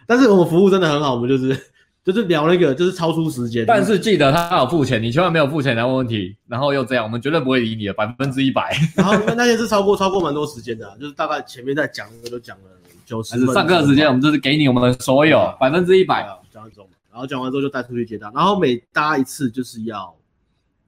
[0.05, 1.57] 但是我们服务真的很好，我们就是。
[2.05, 3.65] 就是聊那个，就是超出时间。
[3.65, 8.77] 但是记得他有付钱，你千万没有付钱来问问题，然后又这样，我们绝对不会理你的，百分之一百。
[8.95, 12.63] 然后因为那天是超过超过蛮多时间的，就是大概前面在讲的都讲了
[13.07, 13.55] 九十分。
[13.55, 20.15] 上课时间我们就是给你我们的所有百分之一百讲一种，然后讲完之后就带出去接单，然后每搭一次就是要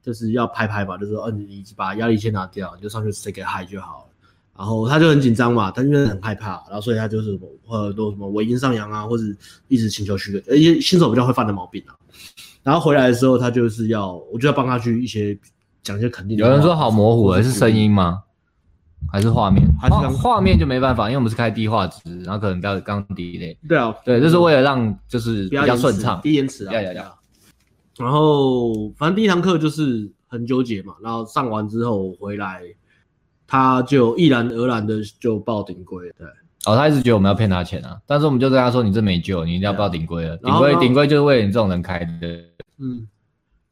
[0.00, 4.04] 就是要拍拍吧，就是说，嗯、呃，你把压力先拿掉，你就上去 say 个 hi 就好了。
[4.58, 7.38] 然后他就很紧张嘛，他因为很害怕，然后所以他就是
[7.68, 9.22] 呃都什么尾音上扬啊，或者
[9.68, 11.94] 一直请求许可，而且新手比较会犯的毛病啊。
[12.64, 15.38] 然后回来的时候，他就是要，我就要帮他去一些
[15.84, 16.44] 讲一些肯定的。
[16.44, 18.24] 有人说好模糊，是声音吗？
[19.12, 19.64] 还是画面？
[19.80, 23.56] 还是画面就没办法，因为我们是开低画质，然后可能刚刚低嘞。
[23.68, 26.74] 对啊，对，这是为了让就是比较顺畅，低延迟啊。
[26.74, 27.18] 要要要。
[27.96, 32.62] 然后反正第一堂课就是很纠结嘛，然后上完之后回来。
[33.50, 36.26] 他就毅然而然的就报顶规，对，
[36.66, 42.44] 哦，他一直觉得我们要骗他钱啊，但是我们就跟他说，你这没救，你一定要报顶规了，顶规顶规就是为了你这种人开的。
[42.76, 43.08] 嗯，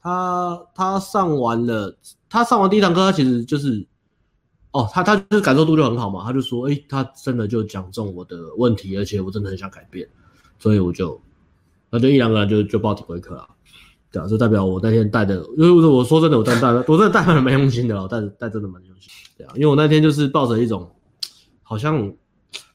[0.01, 1.95] 他他上完了，
[2.31, 3.87] 他上完第一堂课，他其实就是，
[4.70, 10.09] 哦，他他就是感受度就很好嘛，他就说，诶、欸，他真的就讲中我的问题，而且我真的很想改变，
[10.59, 11.20] 所以我就，
[11.91, 13.47] 那就毅然而然就就报顶规课了。
[14.16, 19.10] 对啊，就代表我那天带的，因为我说真的，我带带，我真的带蛮蛮用心的，我带带真的蛮用心。
[19.36, 20.90] 对啊，因为我那天就是抱着一种，
[21.62, 22.10] 好像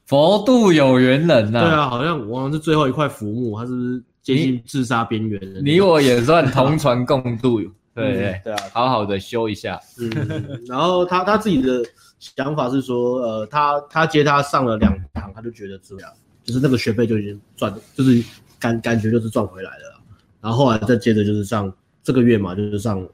[0.06, 1.60] 佛度有缘人呐。
[1.60, 5.60] 对啊，好像我好像是最后一块浮木，他是不是接近自杀边缘的？
[5.60, 7.60] 你我也算同船共渡，
[7.94, 9.80] 对对对啊，好好的修一下。
[9.98, 11.82] 嗯，然后他他自己的
[12.20, 16.10] 想法是说，呃，他他接他上了两堂，他就觉得这样，
[16.44, 18.22] 就是那个学费就已经赚，就是
[18.60, 19.91] 感感觉就是赚回来了。
[20.42, 21.72] 然后后来再接着就是上
[22.02, 23.08] 这个月嘛，就是上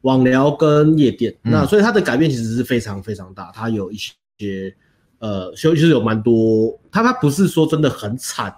[0.00, 3.52] 网聊跟夜店，嗯、那所以它的改变其实是非常非常大。
[3.54, 4.74] 它有一些
[5.20, 8.52] 呃，其实有蛮多，它它不是说真的很惨，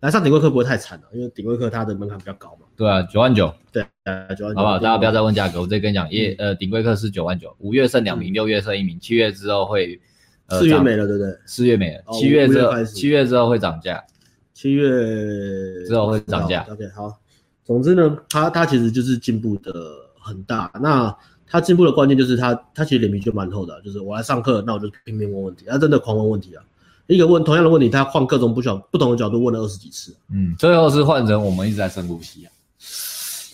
[0.00, 2.66] 来上顶规课不会太惨了，因为顶规课它的门槛比较高嘛。
[2.76, 3.50] 对啊，九万九。
[3.72, 4.60] 对，呃，九万九。
[4.60, 4.78] 好不好？
[4.78, 9.98] 大家不要再问价格，我直接跟你讲，夜呃顶规课是九万九，五月剩两名，六月剩一名，七月之后会
[10.50, 11.34] 四月没了，对不对？
[11.46, 14.04] 四月没了，七月之后七月之后会涨价，
[14.52, 14.90] 七月
[15.86, 16.66] 之后会涨价。
[16.70, 17.18] OK，好。
[17.64, 19.72] 总之呢，他他其实就是进步的
[20.20, 20.70] 很大。
[20.80, 26.64] 那他进步的关键就是他他其实脸皮就蛮厚的，就是我来上课，那我就拼命问问题，他真的狂问问题啊！
[27.08, 30.16] 一个问同样的问题，他换各种不小不同的角度问了二十几次。
[30.30, 32.50] 嗯，最后是换成我们一直在深呼吸啊！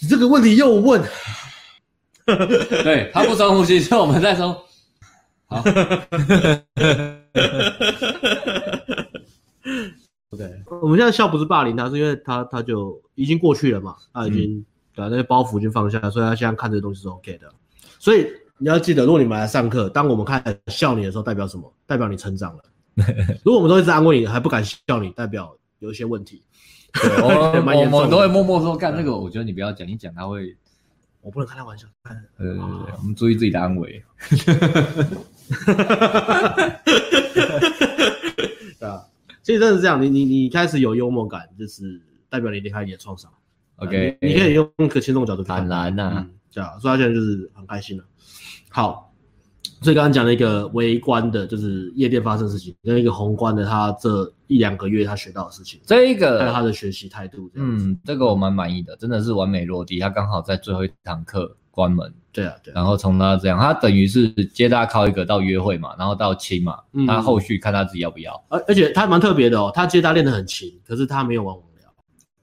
[0.01, 1.03] 你这个问题又问，
[2.25, 4.65] 对他不深呼吸，所以我们在说
[5.47, 5.65] 好。
[10.45, 14.65] OK，我们现在笑不是霸凌他，是因为他他就已经过去了嘛，他已经、嗯、
[14.95, 17.49] 对啊，那些包袱已经放下，所以他现在看这个东西是 OK 的。
[17.99, 18.27] 所以
[18.59, 21.73] 你要记得，如果你们来上课，当我们开始笑你的时候，代表什么？
[21.87, 22.63] 代表你成长了。
[23.45, 26.43] 如果我们都一直安慰你，还不敢笑你，代表有一些问题。
[26.95, 27.29] 对我
[27.95, 30.57] 我们都会默默说，干那个，我觉得你不要讲，你讲他会，
[31.21, 31.87] 我不能开他玩笑。
[32.39, 32.57] 呃，
[32.99, 34.03] 我们注意自己的安危。
[38.81, 39.03] 对啊，
[39.49, 43.33] 其实真的是这样，你你你开始有幽默感，就是代表你离开你的创伤。
[43.77, 45.67] OK，你可以用一个轻松角度看。
[45.67, 48.05] 当然呐，对啊，所以他现在就是很开心了。
[48.69, 49.11] 好，
[49.81, 57.51] 所以刚刚讲了一个微观的，就是夜店发生的事情，跟一个宏观的，他这一两个月他学到的事情，这一个还有他的学习态度。
[57.55, 59.99] 嗯，这个我蛮满意的，真的是完美落地。
[59.99, 62.13] 他刚好在最后一堂课关门。
[62.33, 62.75] 对啊，对。
[62.75, 68.33] 然后从他这样，他等于是接大家靠一个到约会嘛，然后到亲嘛，他后续看他自己要不要。
[68.49, 71.57] 而而且他蛮特别的哦，他接大练得很勤，可是他没有玩。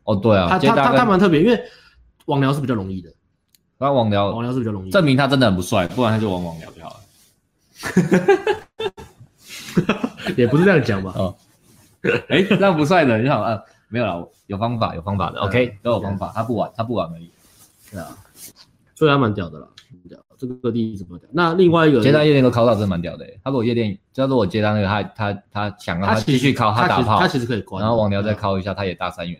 [0.06, 1.60] 哦，对啊，他他他他蛮特别，因为
[2.26, 3.12] 网聊是比较容易的，
[3.80, 6.98] 他网聊网聊是比较容易，证明他真的很不帅，不然他就玩网聊就好了。
[10.38, 11.12] 也不是这样讲吧？
[11.18, 11.36] 哦，
[12.30, 13.60] 哎，这样不帅的，你好啊，
[13.90, 17.32] 没有了，有方法，有方法的，OK，都有方法，他不玩，他不玩而已。
[17.90, 18.16] 对啊，
[18.96, 19.68] 所以他蛮屌的啦，
[20.08, 21.30] 屌，这个各地怎么屌？
[21.34, 29.40] 那另外一个接单夜店都考到真的蛮屌的，他如果夜店，叫做我接单那个，他他他想让他继续考，他打炮，他其实可以关，然后网聊再考一下，他也大三元。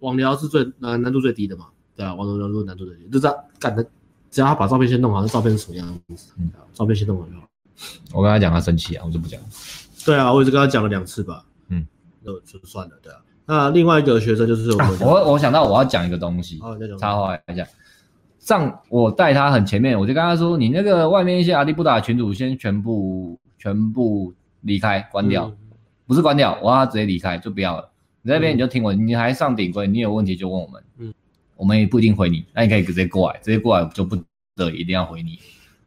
[0.00, 1.66] 网聊是最难难度最低的嘛？
[1.94, 3.86] 对啊，网聊是难度最低，就这样干的，
[4.30, 6.32] 只要他把照片先弄好，那照片是什么样子？
[6.38, 7.46] 嗯，照片先弄好就好。
[8.12, 9.40] 我跟他讲，他生气啊，我就不讲。
[10.04, 11.44] 对啊，我也是跟他讲了两次吧。
[11.68, 11.86] 嗯，
[12.24, 13.18] 就就算了，对啊。
[13.44, 17.66] 那另外一个学生就是我、啊、我我想到我要讲一个东西，哦，插话一下。
[18.42, 25.56] 上我带他很前面，我就跟他说：“你那个外面一些阿里不达群主先全部全部离开关掉，嗯、
[26.08, 27.88] 不是关掉，我让他直接离开，就不要了。”
[28.20, 31.14] 你在那边你就听我，你还上顶规，你有问题就问我们，嗯，
[31.56, 34.16] 我们也不一定回你，那你可以直接过来，直接过来就不
[34.56, 35.38] 得一定要回你。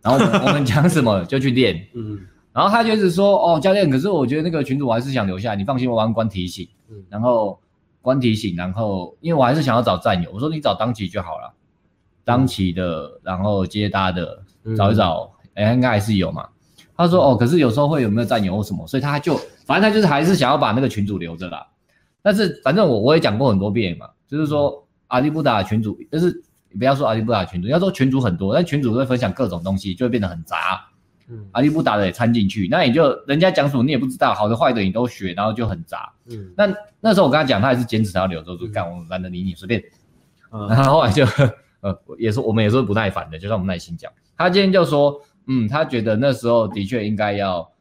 [0.01, 2.19] 然后我们 讲什么就去练，嗯，
[2.53, 7.59] 然后他就是说，哦，教练，可是我觉得那个群主我还是想留下，你放心，我玩关提醒，嗯，然后
[8.01, 11.53] 关提醒，然后因为我还是想要找战友，我说你找当期就好了，
[12.25, 14.43] 当期的，然后接搭的，
[14.75, 16.45] 找一找，哎，应该还是有嘛。
[16.97, 21.65] 他说，哦，可是有时候会有没有战友或什么，所以他就反正他就是还是想要把那个群主留着啦。
[22.21, 26.41] 但是反正我我也讲过很多遍嘛，就是说阿里不达群主，就是
[26.79, 30.83] 不要说阿里不达群主，要说群主很多，但群主会分享各种东西，就会变得很杂。
[31.27, 36.11] 嗯，阿里不达的也掺进去，那你就人家讲什么你也不知道，好的坏的你都学，然后就很杂。
[36.29, 39.83] 嗯，那那时候我跟他讲，他还是坚持他要留着，就干我们懒得理你，随便。
[40.51, 41.25] 嗯，然后后来就
[41.89, 44.11] 呃也是我们也是不耐烦的，就算我们耐心讲。
[44.37, 47.71] 他今天就说，嗯，他觉得那时候的确应该要。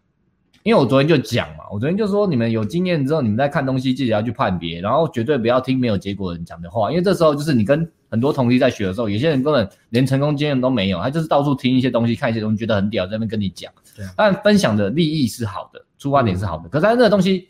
[0.63, 13.71] 因为我昨天就讲嘛，我昨天就说你们有经验之后，你们在看东西记得要去判别，然后绝对不要听没有结果的人讲的话，因为这时候就是你跟很多同学在学的时候，有些人根本连成功经验都没有，他就是到处听一些东西，看一些东西，觉得很屌，在那边跟你讲。
[13.95, 14.07] 对。
[14.17, 17.47] 但分享的利益是好的，出发点是好的，嗯、可是他那个东西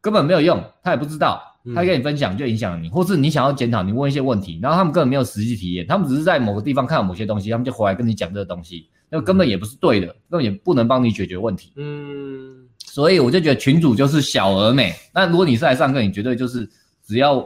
[0.00, 1.42] 根本没有用，他也不知道，
[1.74, 11.72] 他跟你分享就影响了你，或是你想要检讨，你问一些问题，然后他们根本没有实际体验，他们只是在某个地方看到某些东西，他们就回来跟你讲这个东西，那根本也不是对的，根本也不能帮你解决问题。
[11.76, 12.66] 嗯。
[12.78, 14.92] 所以我就觉得群主就是小而美。
[15.14, 16.68] 那如果你是来上课，你绝对就是
[17.06, 17.40] 只要，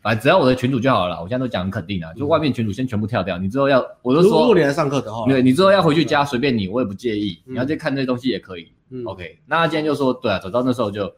[0.00, 1.20] 反正只要我的群主就好了。
[1.20, 3.36] 我现在都讲很肯定了，就外面群主先全部跳掉。
[3.36, 7.38] 你之后要，我就说，如果你来上课的话，对，你之后要回去加随便你，我也不介意。
[7.44, 8.68] 你要去看这些东西也可以。
[8.90, 9.38] 嗯，OK。
[9.44, 11.12] 那他今天就说，对啊，走到那时候就，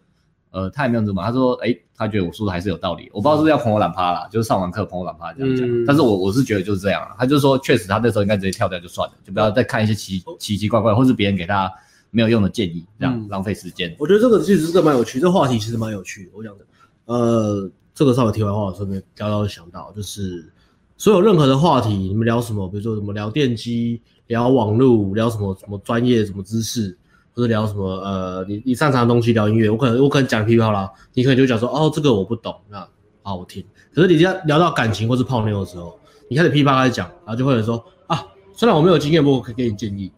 [0.56, 3.10] 呃，他也没有怎么，他说，哎，他觉得我说的还是有道理。
[3.12, 5.84] 我不知道是不是要捧我懒趴啦，就是上完课捧我懒趴这样讲。
[5.84, 7.14] 但是我我是觉得就是这样啊。
[7.18, 11.70] 他就说，确实他那时候应该直接跳掉就算了，就不要再看一些奇奇奇怪怪，或是别人给他。
[12.12, 13.94] 没有用的建议，这样浪费时间。
[13.98, 16.30] 我觉得这个其实是蛮有趣，这个话题其实蛮有趣的。
[16.34, 16.64] 我讲的，
[17.06, 20.50] 呃，这个稍微题外话，我顺便聊聊想到，就是
[20.96, 22.66] 所有任何的话题，你们聊什么？
[22.68, 26.96] 比如说什么聊电机、聊网络、聊什么什么专业、什么知识，
[27.36, 32.88] 或者聊什么呃，你你擅长的东西，聊音乐，我可能我可能讲屁话啦，你可能就讲说哦，这个我不懂，那
[33.22, 33.62] 好我听。
[33.94, 35.98] 可是你要聊到感情或是泡妞的时候，
[36.30, 38.24] 你开始噼啪开始讲，然后就会有人说啊，
[38.54, 40.10] 虽然我没有经验，不过我可以给你建议。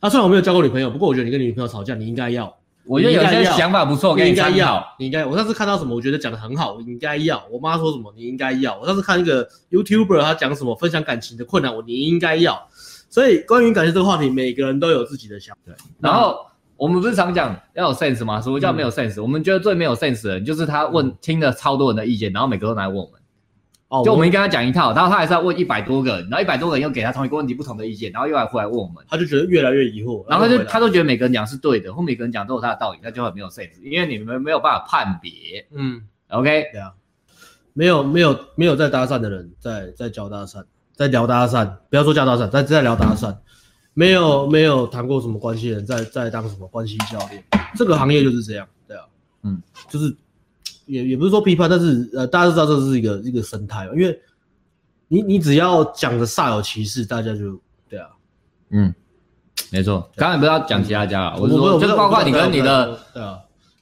[0.00, 2.52] 啊，虽然我没有交过女朋友，不过我觉得你跟你女朋友吵架，你应该要。
[2.86, 5.26] 我觉得有些想法不错，你应该要，你应该。
[5.26, 7.44] 我上次看到什么，我觉得讲的很好，你应该要。
[7.50, 8.78] 我妈说什么，你应该要。
[8.80, 12.67] 我上次看一个 YouTuber，他讲什么分享感情的困难，我你应该要。
[13.08, 15.60] 所以关于感情这个话题，每个人都有自己的想法。
[15.66, 15.74] 对。
[16.00, 16.38] 然后
[16.76, 18.40] 我们不是常讲要有 sense 吗？
[18.40, 23.12] 什么叫没有 sense？、嗯、我们觉得最没有 sense 的人，就是他问听了超多人的意见，然后每个都来问我们。
[23.88, 35.66] 哦，就我们跟他讲一套，然后他还是要问一百多个，然后一百多个人又给他同一个问题不同的意见，然后又来回来问我们，他就觉得越来越疑惑，然后他就他都觉得每个人讲是对的，或每个人讲都有他的道理，那就很没有 sense，因为你们没有办法判别。
[35.74, 36.92] 嗯，OK，对啊。
[37.72, 40.64] 没有没有没有在搭讪的人在在教搭讪，
[40.98, 43.32] 在聊搭讪，不要说教搭讪，在在聊搭讪，
[43.94, 47.42] 没有没有谈过什么关系的人在在当什么关系教练，
[47.76, 49.04] 这个行业就是这样，对啊，
[49.44, 50.12] 嗯，就是
[50.86, 54.20] 也也不是说批判，但是呃大家都知道这是一个一个生态，因为
[55.06, 58.08] 你你只要讲的煞有其事，大家就对啊，
[58.70, 58.92] 嗯，
[59.70, 63.38] 没错，刚才不要讲其他家了，我是说就是包括你跟你的对啊。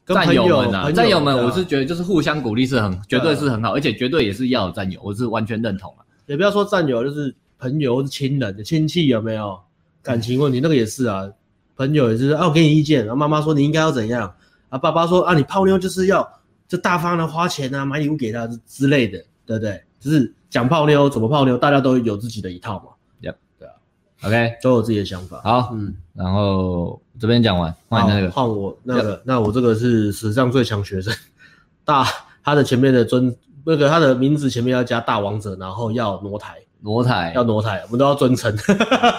[0.07, 6.06] 战友们啊，战友们，我是觉得就是互相鼓励是很，绝对是很好，而且绝对也是要有战友，我是完全认同啊。
[6.27, 9.59] 也不要说战友，就是朋友、亲人、亲戚有没有
[10.03, 11.29] 感情问题，那个也是啊。
[11.77, 14.35] 朋友也是啊，我给你意见，然后妈妈说你应该要怎样
[14.70, 16.27] 啊，爸爸说啊，你泡妞就是要
[16.66, 19.83] 就大方的花钱啊，买礼物给他之类的，对不对？
[20.01, 22.85] 就是讲泡妞怎么泡妞，大家都有自己的一套嘛。
[23.20, 23.72] 对啊
[24.22, 25.43] OK，都有自己的想法。
[25.45, 31.14] 好，嗯，然后这边讲完，换那个，换我那个，那我这个是史上最强学生，
[31.85, 32.07] 大
[32.43, 33.37] 他的前面的尊
[33.69, 38.57] 那个他的名字前面要加大王者，然后要挪台，挪台要挪台，我们都要尊称，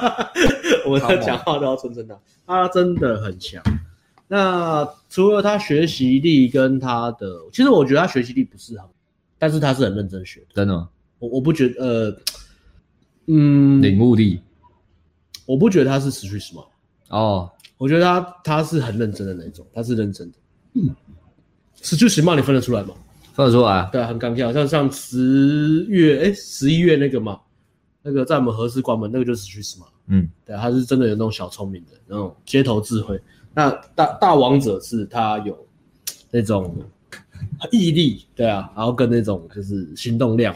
[0.87, 3.61] 我们在讲话都要尊称他，他真的很强。
[4.29, 8.87] 那除了他学习力跟他的，其实我觉得他学习力不是很，
[9.37, 10.87] 但是他是很认真学的，真的吗？
[11.19, 12.17] 我我不觉得，呃，
[13.25, 14.39] 嗯，领悟力。
[15.45, 16.67] 我不觉得他是 street smart
[17.09, 20.37] 哦，我觉得他他是很认真的那种，他是认真的。
[20.73, 20.95] 嗯
[21.81, 22.93] ，street smart 你分得出来吗？
[23.37, 27.39] 分得出来，对，很刚跳，像像十月哎十一月那个嘛，
[28.01, 33.21] 那个在我们何时关门那个就是 street smart 嗯，对，他是真的有那种小聪明的那种街头智慧。
[33.53, 35.55] 那大大王者是他有
[36.31, 36.75] 那种
[37.71, 40.53] 毅力，对啊，然后跟那种就是行动量，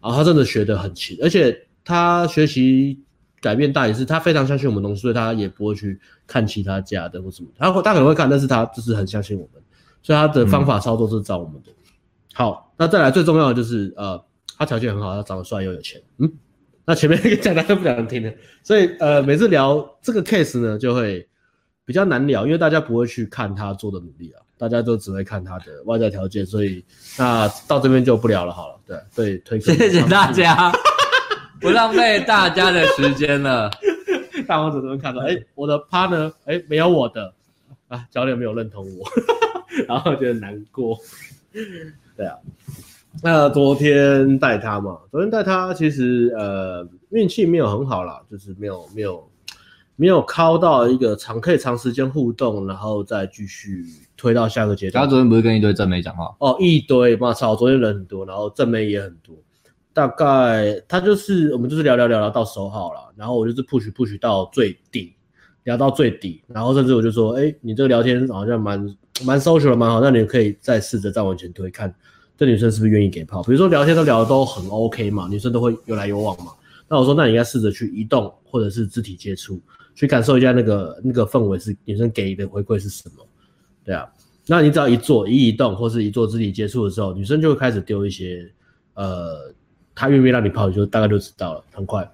[0.00, 2.98] 然后他真的学得很勤，而且他学习。
[3.38, 7.48] 改变大也是他非常相信我们东西，所以他也不会去看其他家的或什么。
[7.56, 9.62] 他他可能会看，但是他就是很相信我们，
[10.02, 11.70] 所以他的方法操作是照我们的。
[11.70, 11.74] 嗯、
[12.36, 14.22] 好，那再来最重要的就是呃，
[14.58, 15.98] 他条件很好，他长得帅又有钱。
[16.18, 16.30] 嗯，
[16.84, 18.30] 那前面那个讲大家都不想听的，
[18.62, 21.26] 所以呃，每次聊这个 case 呢，就会
[21.86, 26.84] 比较难聊，因为大家不会去看他做的努力啊，大家都只会看他的外在条件，所以
[27.18, 28.52] 那到这边就不聊了。
[28.52, 30.70] 好了，对对，推谢谢大家。
[31.58, 33.70] 不浪费大家的时间了。
[34.46, 37.32] 大王子都能看到，哎、欸，我的 partner，哎、欸，没有我的，
[37.88, 39.08] 啊，教练没有认同我，
[39.88, 41.00] 然后觉得难过。
[42.16, 42.36] 对啊，
[43.22, 49.28] 那昨天带他嘛，昨天带他其实呃运气没有很好啦，就是没有没有
[49.96, 53.84] 没有靠到一个长可以长时间互动，然后再继续
[54.16, 55.04] 推到下个阶段。
[55.04, 56.34] 他昨天不是跟一堆正妹讲话？
[56.38, 59.34] 哦，一堆，我操，昨天人很多，然后正妹也很多。
[59.94, 65.15] 大概他就是我们就是聊聊聊聊到收好了，然后我就是 push push 到最底，
[65.66, 71.92] 聊到最底，然后甚至我就说，哎，你这个聊天好像蛮蛮 social 的，蛮好，那你可以再试着再往前推，看
[72.38, 73.42] 这女生是不是愿意给炮。
[73.42, 76.52] 比如说聊天都聊得都很 OK 嘛，女生都会有来有往嘛。
[76.88, 79.60] 那我说，那你应该试着去移动或者是肢体接触，
[79.94, 83.26] 去感受一下那个那个氛围是女生给的回馈是什么。
[83.84, 84.08] 对啊，
[84.46, 88.50] 那你只要一做一移动或是一做肢体接触的时候，女生就会开始丢一些
[88.94, 89.52] 呃。
[89.98, 92.06] 她愿不愿意让你泡，你就大概就知道了，很快，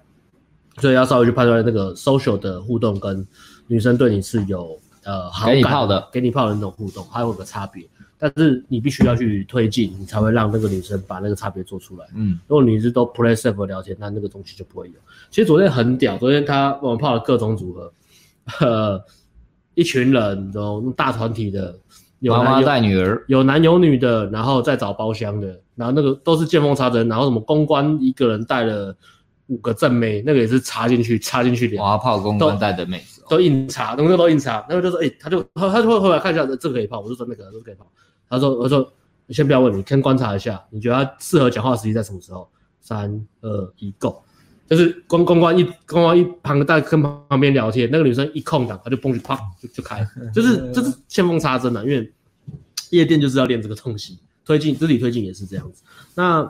[0.77, 3.25] 所以要稍微去判断那个 social 的互动跟
[3.67, 7.85] 女生对你是有呃好感的，给你泡的，给你泡的那种互动，还有个差别，
[8.17, 12.05] 但是你必须要去推进，你才会让那个女生把那个差别做出来。
[12.15, 14.93] 嗯，如果你是都 play safe 聊天，那那个东西就不会有。
[15.29, 17.93] 其实昨天很屌，昨天他我们泡了各种组合，
[18.59, 19.01] 呃，
[19.75, 21.75] 一群人，然后大团体的。
[22.25, 28.95] 妈妈带女儿，有男有女的，然后再找包厢的，然后那个都是见缝插针，然后什么公关一个人带了
[29.47, 31.81] 五个正妹，那个也是插进去插进去连。
[31.81, 37.85] 哇，泡公关带的妹子、哦都，都硬插，那个都硬插，那个就说，哎、欸，他就他他就会回来看一下，这个可以泡，我就说那个都可以泡。
[38.29, 38.91] 他说，我说
[39.27, 42.47] 你先不要问，你先观察一下，你觉得他适合讲话时机在什么时候？
[42.85, 44.21] 三二一，Go！
[44.69, 52.11] 就是公公关一公关一旁在跟旁边聊天，那个女生一空档，他就蹦去啪就就开，就是就是见缝插针的，因为
[52.89, 55.81] 夜店就是要练这个东西，推进肢体推进也是这样子。
[56.13, 56.43] 那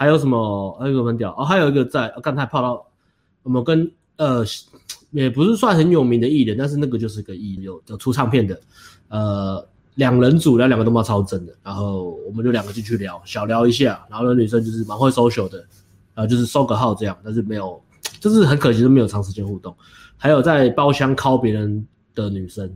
[0.00, 0.74] 还有什么？
[0.80, 2.82] 还有一个很屌哦，还有一个在刚才泡到
[3.42, 4.42] 我们跟呃
[5.10, 8.58] 也不是算很有名的艺人，但是那个就是个艺人有出唱片的，
[9.08, 15.58] 呃两人组，然后两个都蛮超正的，然后我们就两个进去聊，小聊一下，然后那女生就是蛮会 social 的。
[16.14, 17.78] 然后，就是收个号这样，但是没有，
[18.20, 19.74] 就是很可惜，都没有长时间互动。
[20.16, 22.74] 还有在包厢靠别人的女生，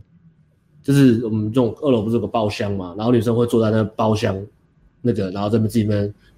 [0.83, 4.37] 就是我们这种二楼不是有个包厢嘛，然后女生会坐在那包厢
[5.03, 5.85] 那个，然后在那自己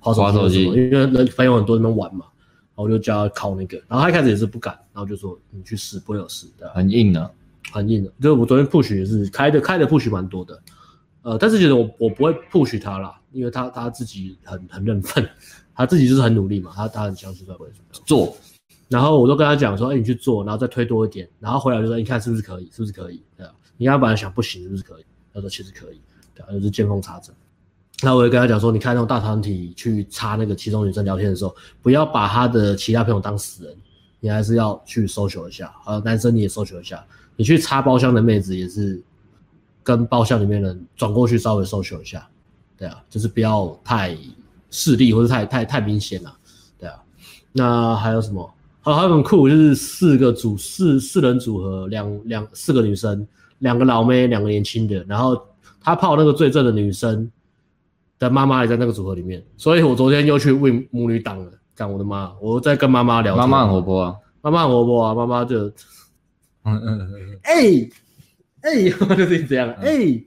[0.03, 6.69] 那边滑手机，因为人朋友很多在那边玩嘛，然后我就叫他靠那个，然后他一开始也是不敢，然后就说你去试，不会有事的。
[6.71, 7.31] 很硬的，
[7.73, 8.11] 很硬的。
[8.21, 10.63] 就是我昨天 push 也是开的，开的 push 蛮多的，
[11.23, 13.21] 呃，但是其实我我不会 push 他啦。
[13.33, 15.29] 因为他他自己很很认份，
[15.75, 18.35] 他自己就是很努力嘛，他他很相信会会做。
[18.89, 23.23] 然后我都跟他讲说，哎，你去做，然后再推多一点，然后回来就说，你看是不是可以，是不是可以？
[23.37, 25.05] 对啊，你刚刚本来想不行，是不是可以？
[25.35, 26.01] 他说其实可以，
[26.35, 27.35] 对啊，就是见缝插针。
[28.03, 33.75] 那我也跟他讲说，你看那种大团体去插那个其中女生聊天的时候，不要把他的其他朋友当死人，
[34.21, 35.75] 你还是要去搜求一下。
[35.87, 37.03] 呃男生你也搜求一下，
[37.37, 39.03] 你去插包厢的妹子也是
[39.83, 42.29] 跟包厢里面人转过去稍微搜求一下，
[42.77, 44.17] 对啊，就是不要太
[44.71, 46.37] 势利或者太太太明显了，
[46.79, 46.97] 对啊。
[47.53, 48.53] 那还有什么？
[48.85, 53.27] 哦，还有很酷，就是四个组四四人组合，两两四个女生，
[53.61, 55.41] 两个老妹，两个年轻的，然后
[55.81, 57.29] 他泡那个最正的女生
[58.19, 65.67] 的妈妈也在那个组合里面，所以我昨天又去问母女档了，干我的妈，我在跟妈妈聊天，妈妈很活泼啊，妈妈很活泼啊，妈妈就，
[66.65, 67.89] 嗯嗯嗯，哎
[68.63, 70.27] 哎、 就是这样，哎、欸，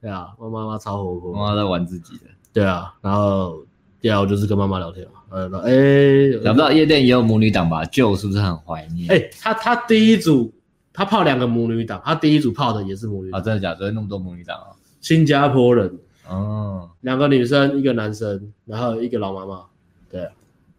[0.00, 3.64] 对啊，我妈妈超活泼，妈妈在玩自己的，对啊，然后。
[3.98, 7.82] 第二，我就是跟妈妈聊天嘛，呃，哎、欸，想不到夜店也有母女档吧？
[7.86, 9.10] 旧是不是很怀念？
[9.10, 10.52] 哎、欸，他他第一组
[10.92, 13.78] 他泡两个母女档，他第一组泡的也是母女档啊，真的假的？
[13.78, 14.68] 所以那么多母女档啊？
[15.00, 15.98] 新加坡人，
[16.28, 19.64] 哦，两个女生，一个男生，然后一个老妈妈，
[20.10, 20.28] 对，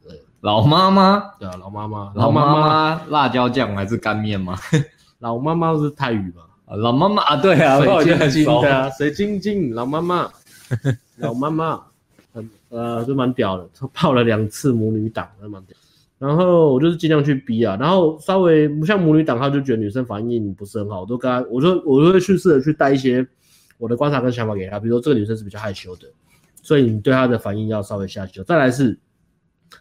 [0.08, 4.58] 对，老妈妈，对啊，老妈妈，老妈妈，辣椒酱还是干面吗？
[5.20, 6.42] 老妈妈是泰语吧？
[6.76, 10.30] 老妈妈啊，对啊，水晶晶的，水晶晶，老妈妈，
[11.18, 11.82] 老妈妈。
[12.70, 15.78] 呃，就蛮屌的，他泡了两次母女档，还蛮屌。
[16.20, 23.26] 然后我就是尽量去逼啊，然后稍微不像母女档，他就觉得女生反应不是很好，我都跟他，我说我就会去试着去带一些
[23.78, 26.08] 我的观察跟想法给他，比如说这个女生是比较害羞的，
[26.62, 28.44] 所以你对她的反应要稍微下修。
[28.44, 29.00] 再来是，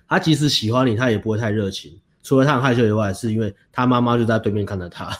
[0.08, 5.10] 她即使喜欢你，她也不会太热情，除了她很害羞以外，是因为她妈妈就在对面看着她，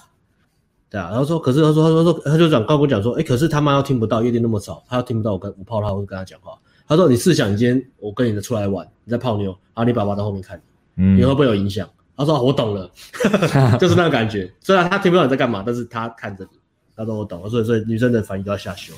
[0.90, 1.08] 对啊。
[1.10, 6.58] 然后说，可是她说，她说，说，他就讲，跟我讲说，哎，可是他妈又听不到，夜店那么吵，她又听不到我跟我泡她，或者跟她讲话。
[6.88, 10.56] 她说：“你试想，你今天我跟你的出来玩，你在泡妞，然后你爸爸在后面看
[10.94, 12.88] 你，嗯，你会不会有影响？”他说：“我懂了，
[13.78, 14.48] 就是那个感觉。
[14.60, 16.58] 虽然他听不到你在干嘛，但是他看着你。”
[16.96, 18.94] 他说：“我懂了。”所以，所以女生的反应都要下修。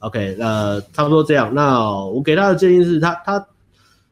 [0.00, 1.54] OK，那差不多这样。
[1.54, 3.48] 那我给他的建议是他，他，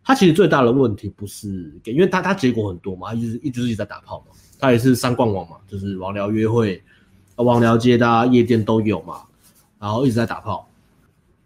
[0.03, 4.27] 他其实最大的问题不是，因为他他结果很多嘛，他一直一直一直在打炮嘛，
[4.59, 6.83] 他也是三逛网嘛，就是网聊约会、
[7.37, 9.22] 网聊接搭、夜店都有嘛，
[9.79, 10.68] 然后一直在打炮。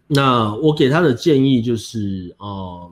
[0.07, 2.91] 那我给他的建议就是，嗯，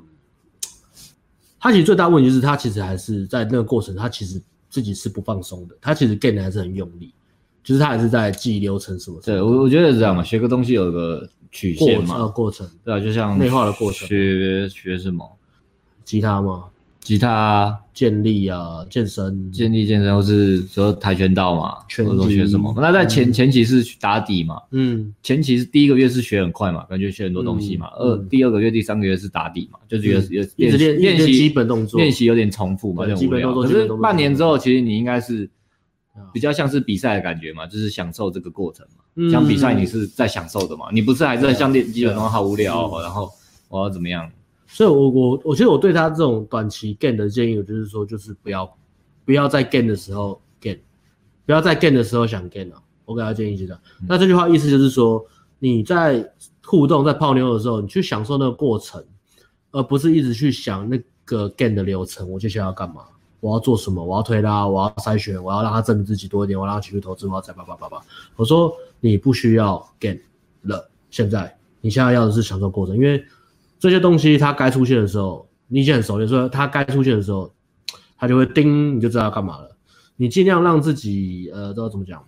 [1.60, 7.12] 他其实最大问题就是他其实还是在那个过程，他其实自己是不放松的，他其实 gain 的还是很用力，
[7.70, 9.22] 就是他还是在记流程什么。
[9.24, 14.08] 对，我我觉得是这样嘛，学个东西有个曲线嘛，过，过程，对啊，就像内化的过程。
[14.08, 15.24] 学学什么？
[16.04, 16.64] 吉他吗？
[17.00, 22.74] 吉他、健力啊，健身、健力、健身，或是说跆拳道嘛，或者说学什么？
[22.76, 27.86] 那在前前期是打底嘛，嗯，前期是第一个月是学很快嘛，感觉学很多东西嘛。
[28.00, 33.54] 二第二个月、第三个月是打底嘛，就觉得有一直练练习基本动作，练习有点重复嘛，有点无聊。
[33.54, 35.48] 可是半年之后，其实你应该是
[36.34, 39.32] 比较像是比赛的感觉嘛，就是享受这个过程嘛。
[39.32, 43.30] 像比赛你是在享受的嘛，你不是还在像练基本功好无聊，然后
[43.68, 44.30] 我要怎么样？
[44.68, 48.78] 所以我，我我我觉得我对他这种短期 gain 的建议，我就是说，就是不要
[49.26, 50.78] 不要在 gain 的时候 gain，
[51.46, 52.82] 不要在 gain 的时候想 gain 了。
[53.06, 53.82] 我给他建议是这样。
[54.08, 55.26] 那这句话意思就是说，
[55.58, 56.24] 你在
[56.64, 59.04] 互动、在泡妞的时候，你去享受那个过程，
[59.72, 62.30] 而不是一直去想那个 gain 的流程。
[62.30, 63.02] 我接下来要干嘛？
[63.40, 64.04] 我要做什么？
[64.04, 68.02] 我要推拉，我要筛选，我要让他证明自己多一点，我要让他继续投资，我要再叭叭叭叭。
[68.36, 70.20] 我说你不需要 gain
[70.64, 73.24] 了，现在你现在要的是享受过程，因为。
[73.82, 77.50] 这些东西它该出现的时候，你已经很熟练，所以它该出现的时候，
[78.18, 79.74] 它就会叮，你就知道要干嘛了。
[80.18, 82.22] 你尽量让自己，呃，知道怎么讲，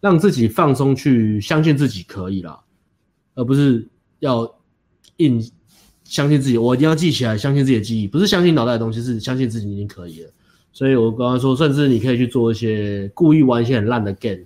[0.00, 2.58] 让自己放松，去相信自己可以啦，
[3.36, 3.88] 而不是
[4.18, 4.52] 要
[5.18, 5.40] 硬
[6.02, 6.58] 相信自己。
[6.58, 10.30] 我一定要记起来，相信自己的记忆，不是相信脑袋的东西，是相信自己已经可以了。
[10.72, 14.44] 所以我刚刚说，甚至你可以去做一些故意玩一些很烂的 game。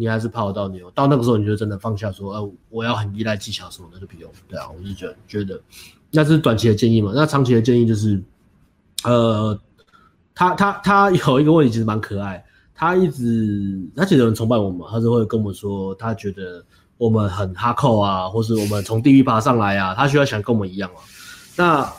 [0.00, 5.60] 你还是泡得到妞，到那个时候你就真的放下说，呃，我要很依赖技巧什么的就不用，对啊，我是觉得觉得，
[6.12, 8.22] 那是短期的建议嘛，那长期的建议就是，
[9.02, 9.58] 呃，
[10.36, 12.44] 他他他有一个问题其实蛮可爱，
[12.76, 16.64] 他一直他其实很崇拜我们，他是会跟我们说，他觉得
[16.96, 21.02] 我们很哈扣啊，或是我们从地狱爬上来啊，他需要想跟我们一样啊，
[21.56, 21.92] 那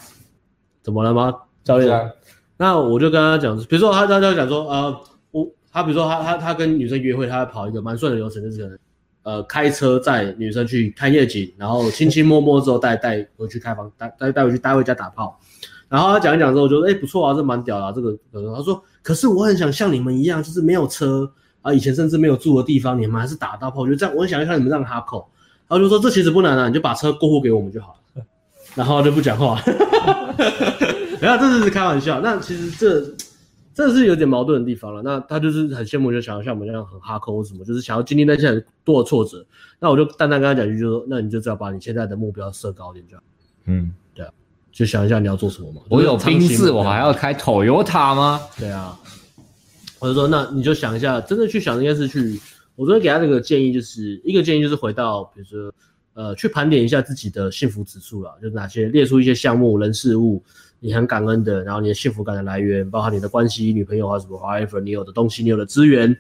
[0.81, 1.35] 怎么了吗，
[1.65, 2.11] 教练？
[2.59, 5.01] 那我就跟他讲，比如说他他就讲说，呃。
[5.31, 8.79] 我他比如说他他他跟女生约会，他跑一个蛮顺的流程，就是可能，
[9.21, 15.39] 呃，开车载女生去看夜景，然后亲亲摸摸之后带带回去开房，带带带回去带回家打炮。
[15.87, 21.31] 然后他讲一讲之后，我觉得哎不错啊，这蛮屌的啊，这个他说，可是我很想像你们一样，就是没有车
[21.61, 23.81] 啊，以前甚至没有住的地方，你们还是打到炮。
[23.81, 25.29] 我觉得这样，我很想要看你们这样哈口。
[25.67, 28.23] 然后就说这其实不难啊，你就把车过户给我们就好了。
[28.73, 29.61] 然后就不讲话。
[31.21, 33.13] 然后这只是开玩笑，那其实这
[33.73, 35.01] 这是有点矛盾的地方了。
[35.01, 39.45] 那他就是很羡慕，就想要像我们这样很哈扣或什么，就是想要经历那些很多的挫折。
[39.79, 43.23] 那我就淡淡跟他讲一句，就说那你就只要把你现在的目标设高一点就好。
[43.65, 44.31] 嗯，对啊，
[44.71, 45.81] 就想一下你要做什么嘛。
[45.89, 48.41] 我有宾士，我还要开 Toyota 吗？
[48.57, 48.99] 对啊。
[49.99, 52.39] 我就说，那你就想一下，真的去想应该是去。
[52.77, 55.73] 我昨天给他这个建议，就是一个建议，就是回到比如说，
[56.13, 60.41] 呃，去盘点一下自己的幸福指数了，就是哪些列出一些项目、人、事物，
[60.79, 66.15] 你很感恩的，然后你的幸福感的来源，包括你的关系、女朋友啊什么，whatever，你有的东西，你有的资源，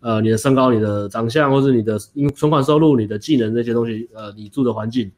[0.00, 1.98] 呃，你的身高、你的长相，或是你的
[2.34, 5.10] 存款收入、你的技能这些东西，呃，你住的环境，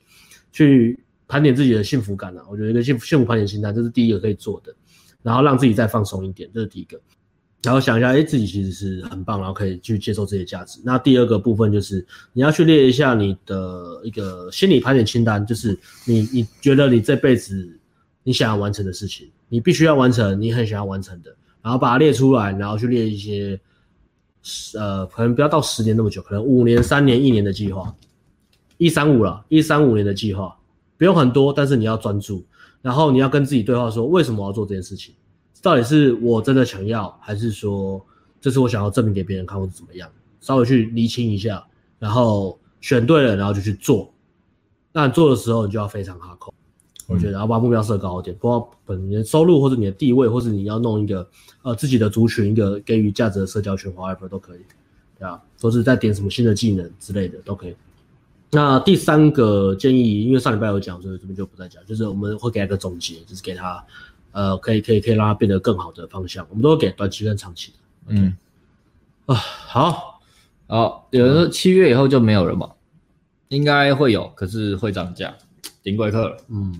[0.53, 2.43] 去盘点自己的幸福感了。
[2.51, 4.75] 我觉得一个幸福幸福盘点清单，这是第一个可以做的，
[5.23, 6.99] 然后让自己再放松一点，这是第一个。
[7.65, 10.81] 然后想一下，哎，自己其实是很棒，然后可以去接受这些价值。
[10.85, 15.77] 那第二个部分就是你要去列一下你的一个心理盘点清单，就是
[16.07, 17.78] 你你觉得你这辈子
[18.23, 23.61] 你想要完成的事情，你必须要完成，你很想要完成的，然后把它列出来，然后去列一些，
[24.75, 27.95] 呃，可能不要到十年那么久，可能五年、三年、一年的计划，
[28.77, 30.57] 一三五了，一三五年的计划，
[30.97, 32.45] 不用很多，但是你要专注，
[32.83, 35.15] 然后你要跟自己对话说，为什么我要做这件事情。
[35.61, 38.05] 到底是我真的想要，还是说
[38.41, 40.09] 这是我想要证明给别人看，或者怎么样？
[40.41, 41.67] 稍微去厘清一下，
[41.99, 44.13] 然后选对了，然后就去做。
[44.93, 46.55] 那做的时候，你就要非常哈扣，
[47.09, 51.29] 我觉得，要把目标设高一点，不管本年收入，或者你的地位，或者你要弄一个
[51.63, 54.61] 呃自己的族群，一个给予价值的社交圈，whatever 都可以，
[55.19, 57.75] 对啊，或是再点什么新的技能之类的都可以。
[58.51, 63.85] 那第三个建议，因为上礼拜有讲，所以这边就不再讲，就是我们会给他一个总结，就是给他。
[64.31, 67.79] 呃，可以可以可以让他变得更好的方向，我们都会给短期跟长期的。
[68.09, 68.37] 嗯，
[69.25, 70.21] 啊，好，
[70.67, 72.71] 好，有人说七月以后就没有了嘛？
[73.49, 75.35] 应该会有，可是会涨价，
[75.83, 76.37] 顶贵客了。
[76.49, 76.79] 嗯，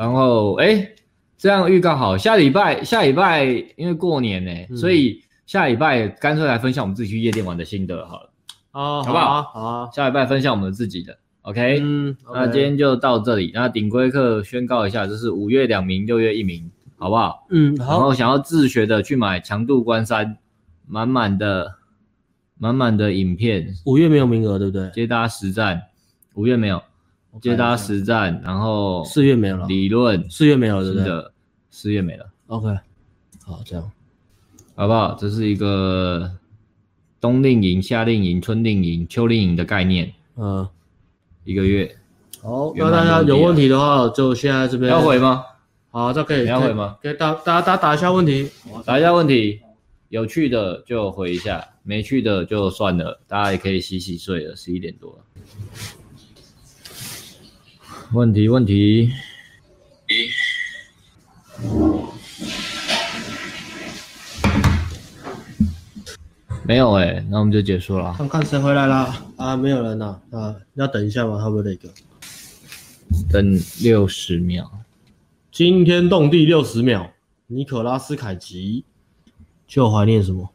[0.00, 0.88] 然后哎，
[1.36, 3.44] 这样预告好，下礼拜下礼拜
[3.76, 8.30] 因为过年呢、欸，嗯、所以下礼拜干脆来分享我们自己去夜店玩的心得好了。
[8.72, 9.42] 哦，好不好？
[9.42, 11.18] 好啊，下礼拜分享我们自己的。
[11.42, 13.50] OK，嗯，okay、那今天就到这里。
[13.52, 16.70] 那顶规课宣告一下，就是五月两名，六月一名。
[16.96, 17.46] 好不好？
[17.50, 17.92] 嗯，好。
[17.92, 20.36] 然后想要自学的去买强度关山，
[20.86, 21.74] 满满的、
[22.58, 23.74] 满满的影片。
[23.86, 24.90] 五月没有名额，对不对？
[24.90, 25.82] 接搭实战，
[26.34, 26.82] 五月没有，
[27.40, 29.66] 接搭实战，然后四月没有了。
[29.66, 31.30] 理论四月没有了，对不对？
[31.70, 32.26] 四月没了。
[32.48, 32.68] OK，
[33.44, 33.90] 好，这样，
[34.74, 35.16] 好不好？
[35.20, 36.30] 这是一个
[37.20, 40.12] 冬令营、夏令营、春令营、秋令营的概念。
[40.36, 40.68] 嗯，
[41.44, 41.96] 一个月。
[42.42, 45.44] 好，那大家有问题的话，就现在这边要回吗？
[45.90, 46.96] 好，这可以，你要回吗？
[47.02, 48.48] 给大大家打一下问题，
[48.84, 49.60] 打一下问题，
[50.08, 55.18] 有趣的就回一下，没趣的就算了，大家也可以洗洗睡了，十一点多了。
[58.12, 59.12] 问题问题，
[60.08, 60.28] 一，
[66.64, 68.12] 没有哎、欸，那我们就结束了。
[68.18, 69.56] 看看谁回来了啊？
[69.56, 70.56] 没有人了啊？
[70.74, 71.38] 要等一下吗？
[71.44, 71.88] 会不会那个？
[73.30, 74.68] 等六十秒。
[75.52, 77.12] 惊天动地六十秒，
[77.46, 78.84] 尼可拉斯凯奇，
[79.68, 80.50] 就怀念什么？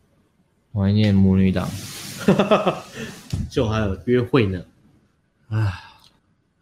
[0.73, 1.69] 怀念母女档，
[3.49, 4.61] 就还有约会呢。
[5.47, 5.71] 唉，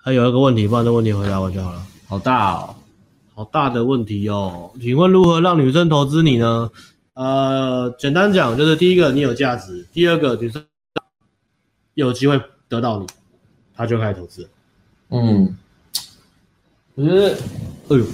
[0.05, 1.81] 还有一个问题，不然这问题回答我就好了。
[2.07, 2.75] 好大哦，
[3.33, 4.69] 好大的问题哦。
[4.81, 6.69] 请问如何让女生投资你呢？
[7.13, 10.61] 呃，简单讲就是第一个，你有价值；第二个，女生
[11.93, 13.07] 有机会得到你，
[13.73, 14.45] 她就开始投资。
[15.09, 15.55] 嗯。
[16.95, 17.30] 我觉得，
[17.88, 18.05] 哎呦，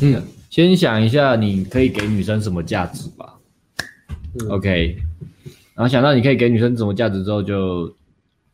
[0.00, 3.34] 嗯，先想一下你可以给女生什么价值吧。
[4.40, 4.96] 嗯、OK，
[5.74, 7.96] 然后想到你可以给女生什么价值之后就，就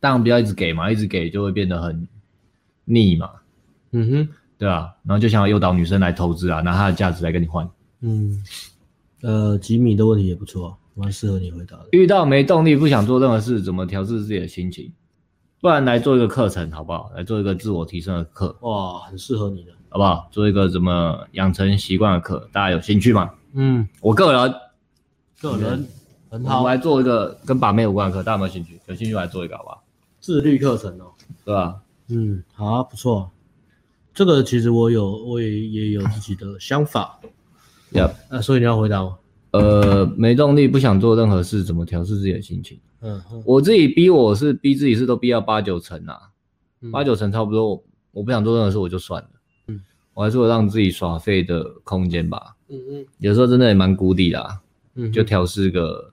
[0.01, 2.07] 当然不要一直给嘛，一直给就会变得很
[2.85, 3.29] 腻嘛。
[3.91, 7.69] 嗯哼，对啊，然后就想要诱导女生来投资啊，拿她的价值来跟你换。
[8.01, 8.43] 嗯，
[9.21, 11.87] 呃，吉米的问题也不错，蛮适合你回答的。
[11.91, 14.91] 遇到没动力、不想做任何事，怎么调试自己的心情？
[15.61, 17.11] 不然来做一个课程好不好？
[17.15, 20.27] 来做一个自我提升的课，哇，很适合你的，好不好？
[20.31, 23.29] 做一个怎么养成习惯的课，大家有兴趣吗？
[23.53, 24.53] 嗯，我个人，
[25.39, 25.87] 个人
[26.29, 28.77] 很好，我来做一个跟把妹有关的课，大家有没有兴趣？
[28.87, 29.83] 有兴趣来做一个好不好？
[30.19, 31.13] 自律课程哦，
[31.45, 31.79] 对吧？
[32.13, 33.29] 嗯，好啊，不错。
[34.13, 37.19] 这个其实我有，我也也有自己的想法。
[37.91, 39.17] 要 Yep.、啊，所以你要回答我？
[39.51, 42.79] 呃，没动力，不想做任何事，怎么调试自己的心情？
[43.01, 46.17] 嗯，我自己逼我是逼自己是都逼到八九成啊，
[46.81, 49.29] 嗯、八九成差不多我，我不想做任何事我就算了，
[49.67, 49.81] 嗯，
[50.13, 54.61] 我还是会让自己耍废的空间吧，嗯嗯，有时候真的也蛮谷底啦，
[54.95, 56.12] 嗯，就调试个，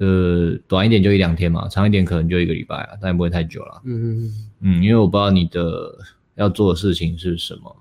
[0.00, 5.94] 呃，短一点就一两天嘛，长一点可能就一个礼拜啊，但也不会太久了，嗯嗯嗯，嗯，因为我不知道你的
[6.36, 7.76] 要做的事情是什么，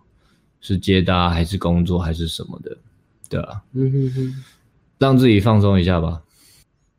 [0.59, 2.77] 是接搭还是工作还是什么的，
[3.29, 4.43] 对啊，嗯哼哼，
[4.97, 6.21] 让自己放松一下吧。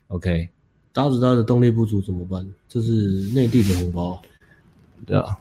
[0.09, 0.49] OK，
[0.93, 2.49] 搭子搭的动力不足怎么办？
[2.67, 2.93] 这是
[3.35, 4.23] 内地的红包，
[5.05, 5.37] 对啊，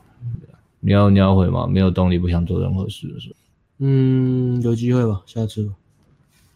[0.80, 1.66] 你要你要回吗？
[1.66, 3.36] 没有动力，不想做任何事的时候。
[3.78, 5.72] 嗯，有机会吧，下次吧。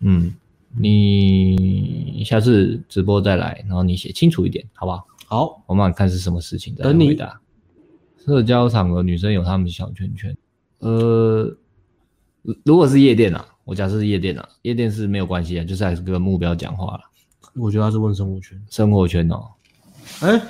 [0.01, 0.35] 嗯，
[0.79, 5.07] 你下次直播再来，然后你写清楚一点，好不好？
[5.27, 7.41] 好，我们看是什么事情再回答。
[8.25, 10.37] 社交场合女生有她们小圈圈，
[10.79, 11.55] 呃，
[12.65, 17.01] 如果是夜店啊，我假设是夜店啊，夜店是没有关系啊，就是还是跟目标讲话了。
[17.55, 19.47] 我觉得他是问生活圈，生活圈哦。
[20.21, 20.43] 哎，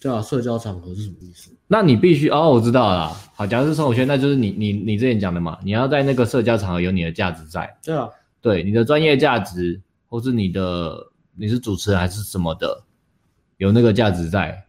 [0.00, 1.50] 对啊，社交场合是什么意思？
[1.66, 3.08] 那你必须哦，我知道了。
[3.34, 7.76] 好，假设是生活圈，那就是你你你之前讲的嘛，你要在那个社交场合有你的价值在。
[7.82, 8.08] 对啊，
[8.44, 10.94] 对你的专业价值，或是你的
[11.34, 12.84] 你是主持人还是什么的，
[13.56, 14.66] 有那个价值在，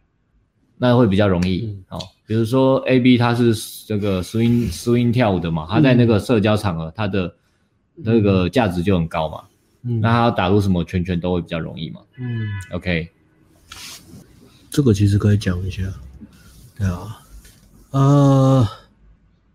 [0.78, 1.66] 那会比较容易。
[1.66, 3.54] 嗯、哦，比如说 A B 他是
[3.86, 7.36] 这个 swing swing 跳舞的嘛，他在那个社交场合，他的
[7.94, 9.44] 那个价值就很高嘛。
[9.82, 12.00] 嗯，那他要打入什么圈圈都会比较容易嘛。
[12.16, 13.06] 嗯，OK。
[14.70, 15.82] 这个其实可以讲一下，
[16.78, 17.22] 对啊，
[17.90, 18.66] 呃，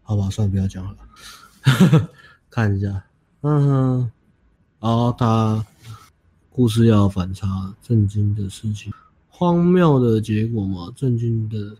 [0.04, 2.10] 好吧，算了，不要讲了，
[2.52, 3.04] 看一下，
[3.42, 4.12] 嗯哼，
[4.80, 5.66] 然后他
[6.50, 8.92] 故事要反差，震惊的事情，
[9.30, 11.76] 荒谬的结果嘛，震惊的，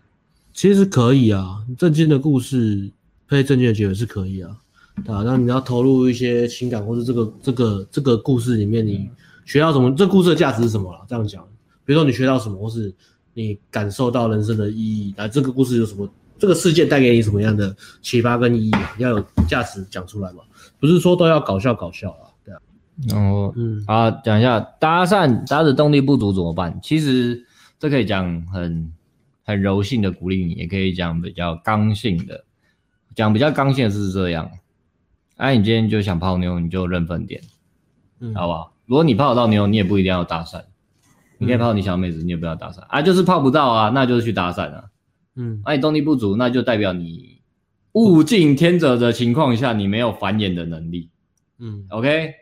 [0.52, 2.90] 其实可以啊，震惊的故事
[3.28, 4.56] 配震惊的结尾是可以啊，
[5.06, 9.08] 啊，那你要投入一些情感，或者这个这个这个故事里面你
[9.44, 11.00] 学到什么，这故事的价值是什么了？
[11.08, 11.42] 这样讲，
[11.84, 12.94] 比如说你学到什么，或是。
[13.34, 16.06] 你感受到人生的意义，来这个故事有什么？
[16.38, 18.72] 这个事件带给你什么样的启发跟意义？
[18.98, 20.42] 要有价值讲出来嘛，
[20.82, 22.58] 不是说都要搞笑搞笑啊，对啊。
[23.08, 26.76] 然后，嗯，啊，讲一下搭讪搭的动力不足怎么办？
[26.82, 27.46] 其实
[27.78, 28.92] 这可以讲很
[29.44, 32.44] 很柔性的鼓励你，也可以讲比较刚性的，
[33.14, 34.50] 讲比较刚性的是这样。
[35.36, 37.40] 哎、啊，你今天就想泡妞，你就认分点，
[38.18, 38.72] 嗯，好不好？
[38.86, 40.64] 如果你泡得到妞，你也不一定要搭讪。
[41.38, 44.84] 你可以泡你小妹子，你也不要搭讪啊，就是泡不到啊，那就是去搭讪啊。
[45.36, 47.40] 嗯，那、啊、你动力不足，那就代表你
[47.92, 51.08] 物竞天择的情况下，你没有繁衍的能力。
[51.58, 52.32] 嗯，OK，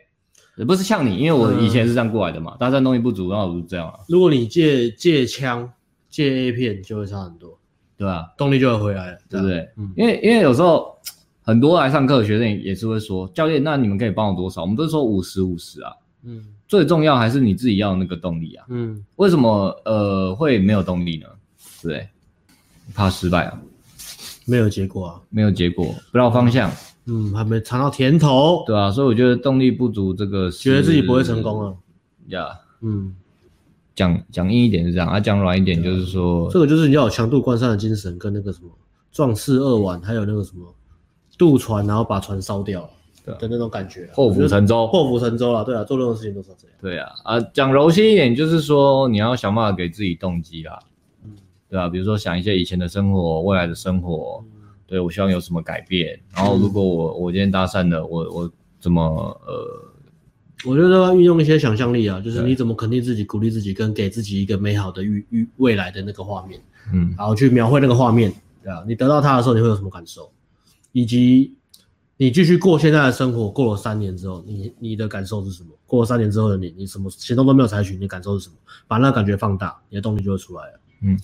[0.57, 3.99] 也不是像你，因为我以前是这样过来的嘛，搭讪动力不足，然后我就这样啊。
[4.07, 5.71] 如果你借借枪
[6.09, 7.59] 借 A 片，就会差很多，
[7.97, 8.33] 对吧？
[8.37, 9.69] 动力就会回来了，对不对？
[9.77, 10.95] 嗯，因为因为有时候
[11.41, 14.61] 很多来上课的学生也是会说，教练，那你们可以帮我多少？
[14.61, 15.93] 我们都是说五十五十啊。
[16.23, 16.45] 嗯。
[16.67, 18.65] 最重要还是你自己要有那个动力啊。
[18.69, 21.27] 嗯，为什么呃会没有动力呢？
[21.83, 22.07] 对，
[22.95, 23.61] 怕失败啊，
[24.45, 26.71] 没有结果啊，没有结果，不知道方向，
[27.05, 31.73] 嗯，还没尝到甜头，对啊，所以我觉得动力不足这个，觉得自己不会成功啊。
[32.27, 32.47] 呀，
[32.81, 33.15] 嗯，
[33.95, 38.69] 讲讲硬一点是这样，啊，讲软一点就是说，这个就是你要有强度关山的精神，跟那个什么
[39.11, 40.73] 壮士二碗，还有那个什么
[41.37, 42.89] 渡船，然后把船烧掉。
[43.23, 46.75] 对的那种感觉，破釜沉舟，破釜沉舟了，对啊，做任何事情都是这样。
[46.81, 50.89] 对啊，啊，讲柔性一点，就是说你要想办法给自己动机啦，嗯，
[51.71, 59.01] 对啊，比如说想一些以前的生活，未来的生活，嗯、对我希望有什么改变，然后如果我我今天搭讪了，我我怎么
[59.47, 66.61] 呃，我觉得要运用一些想象力啊，就是你怎么肯定自己，鼓励自己，跟给自己一个美好的预预未来的那个画面，
[66.93, 70.29] 嗯，然后去描绘那个画面，对啊，你得到它的时候，你会有什么感受，
[70.91, 71.55] 以及。
[72.17, 75.69] 你继续过现在的生活，过了三年之后，你你的感受是什么？
[75.87, 78.55] 过了三年之后的你，你什么行动都没有采取，你的感受是什么？
[78.87, 80.79] 把那个感觉放大，你的动力就会出来了。
[81.01, 81.19] 嗯，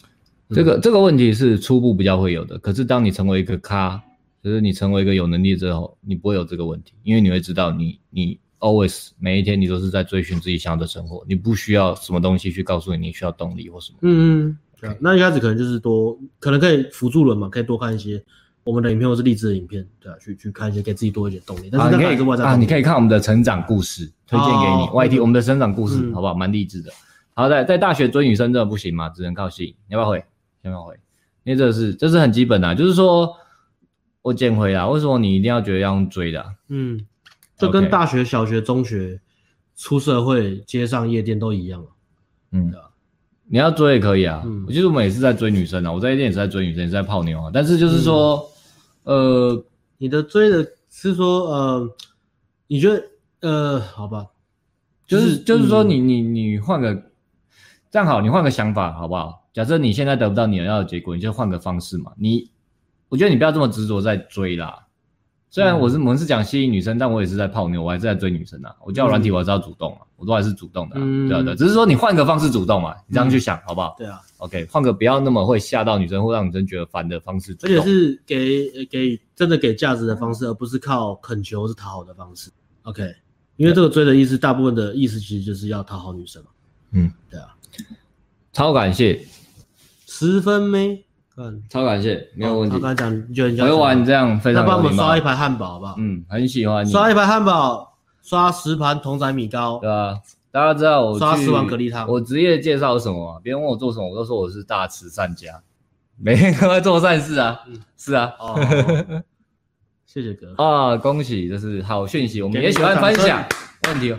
[0.50, 4.02] 这个这个问题是初步比较会有的，可是当你成为一个咖，
[4.44, 13.98] 就是你成为一个有能力之后，你不会有这个问题，因为你会知道你，你你 always 每一天你都是在追寻自己想要的生活，你不需要什么东西去告诉你你需要动力或什么。
[14.02, 14.98] 嗯嗯，对 Okay.
[15.00, 18.24] 那一开始可能就是多，可能可以辅助人嘛，可以多看一些。
[18.64, 21.70] 我们的影片或是励志的影片，对啊，去去看一些，给自己多一点动力。
[21.72, 24.84] 但是那可以啊，你可以看我们的成长故事，推荐给你。
[24.88, 26.34] YT 我们的成长故事，好不好？
[26.34, 26.92] 蛮励志的。
[27.34, 29.08] 好，在在大学追女生真的不行吗？
[29.10, 29.74] 只能靠吸引。
[29.88, 30.22] 你要不要回？
[30.68, 30.94] 要不要回？
[31.44, 33.36] 因为这是这是很基本的，就是说
[34.22, 34.88] 我捡回啊。
[34.88, 36.46] 为什么你一定要觉得要用追的？
[36.70, 37.06] 嗯，
[37.58, 39.20] 这跟大学、小学、中学、
[39.76, 41.86] 出社会、街上夜店都一样。
[42.52, 42.74] 嗯，
[43.46, 44.44] 你要追也可以啊。
[44.68, 47.52] 我记得我们也是在追女生啊，我在夜店也是在追女生，也是在泡妞啊。
[47.54, 48.48] 但是就是说。
[49.04, 49.64] 呃，
[50.00, 51.90] 你的追的是说，呃，
[52.68, 53.02] 你觉得，
[53.40, 54.28] 呃，好吧，
[55.08, 57.04] 就是就是说你，你你你换个，
[57.98, 59.42] 这样好，你换个想法好不好？
[59.52, 62.12] 假设你现在得不到你要的结果，你就换个方式嘛。
[62.16, 62.48] 你，
[63.10, 64.86] 我觉得你不要这么执着在追啦，
[65.50, 68.76] 虽然我是我们是讲吸引女生，但我也是在泡妞，我还是在追女生啊。
[68.86, 70.96] 我叫软体我还是要主动啊，我都还是主动的，
[71.28, 73.96] 对啊对，只是说你换个方式主动嘛，你这样去想好不好？
[73.98, 82.52] 对啊，OK，换个不要那么会吓到女生或让女生觉得烦的方式，而且是给给真的给价值的方式，而不是靠恳求是讨好的方式。
[82.84, 83.12] OK，
[83.56, 86.50] 因为这个追的意思，大部分的意思其实就是要讨好女生嘛。
[86.92, 87.48] 嗯，对啊，
[88.58, 89.24] 超感谢，
[90.08, 91.06] 十分没。
[91.70, 92.76] 超感谢，没有问题。
[92.76, 94.64] 我刚才讲，就委婉这样非常。
[94.64, 95.94] 那帮我们刷一排汉堡好不好？
[96.00, 96.84] 嗯，很喜欢。
[96.84, 99.78] 刷一排汉堡，刷十盘同仔米糕。
[99.80, 100.18] 对啊，
[100.52, 102.08] 大家知道我刷十碗蛤蜊汤。
[102.08, 103.40] 我职业介绍什么吗？
[103.44, 105.62] 别人问我做什么，我都说我是大慈善家，
[106.20, 107.62] 每天都在做善事啊。
[107.68, 108.34] 嗯是啊。
[110.08, 113.48] 谢谢哥啊，恭喜，这是好讯息，我们也喜欢分享。
[113.88, 114.12] 问题，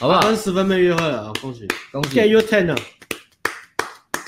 [0.00, 0.20] 好不好？
[0.22, 2.18] 跟十分妹约会了，恭喜恭喜。
[2.18, 2.74] Get your ten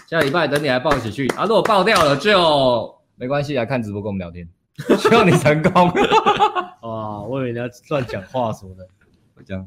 [0.09, 1.43] 下礼拜等你来报喜讯啊！
[1.47, 4.49] 如果爆掉了就没关系，来看直播跟我们聊天，
[4.99, 5.91] 希望你成功。
[6.83, 8.87] 哇，我以为你要乱讲话什么的。
[9.35, 9.66] 我讲，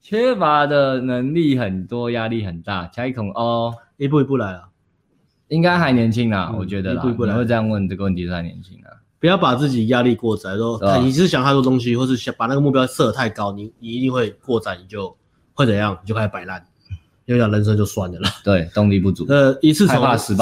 [0.00, 2.88] 缺乏的能力很多，压力很大。
[2.88, 4.64] 加一孔哦，一步一步来啊，
[5.46, 7.00] 应该还年轻啊，我觉得啦。
[7.00, 7.32] 一步一步来。
[7.32, 8.90] 你会这样问这个问题是还年轻啊？
[9.20, 15.16] 不要把自己压力过载，说你是想太多东西，或是想把那个目标设得太高，你你一定会过载，你就
[15.54, 15.96] 会怎样？
[16.02, 16.66] 你就开始摆烂。
[17.26, 19.24] 因为讲人生就算了啦，对，动力不足。
[19.28, 19.96] 呃，一次从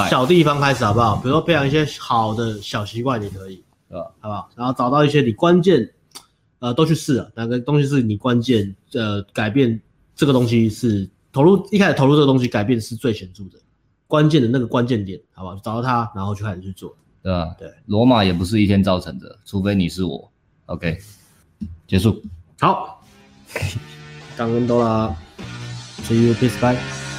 [0.09, 1.17] 小地方开始好不好？
[1.17, 4.11] 比如说培养一些好的小习惯也可以，对吧？
[4.21, 4.51] 好不好？
[4.57, 5.89] 然后找到一些你关键，
[6.59, 7.27] 呃，都去试啊。
[7.35, 8.75] 哪个东西是你关键？
[8.95, 9.81] 呃，改变
[10.17, 13.59] 这个东西是投入一开始投入这个东西，改变是最显著的，
[14.07, 15.57] 关键的那个关键点，好不好？
[15.57, 17.55] 找到它，然后就开始去做，对吧？
[17.59, 20.31] 对，罗马也不是一天造成的，除非你是我。
[20.67, 20.99] OK，
[21.87, 22.23] 结束。
[22.59, 23.03] 好，
[24.37, 25.15] 感恩多啦。
[26.03, 27.10] See you, peace, bye.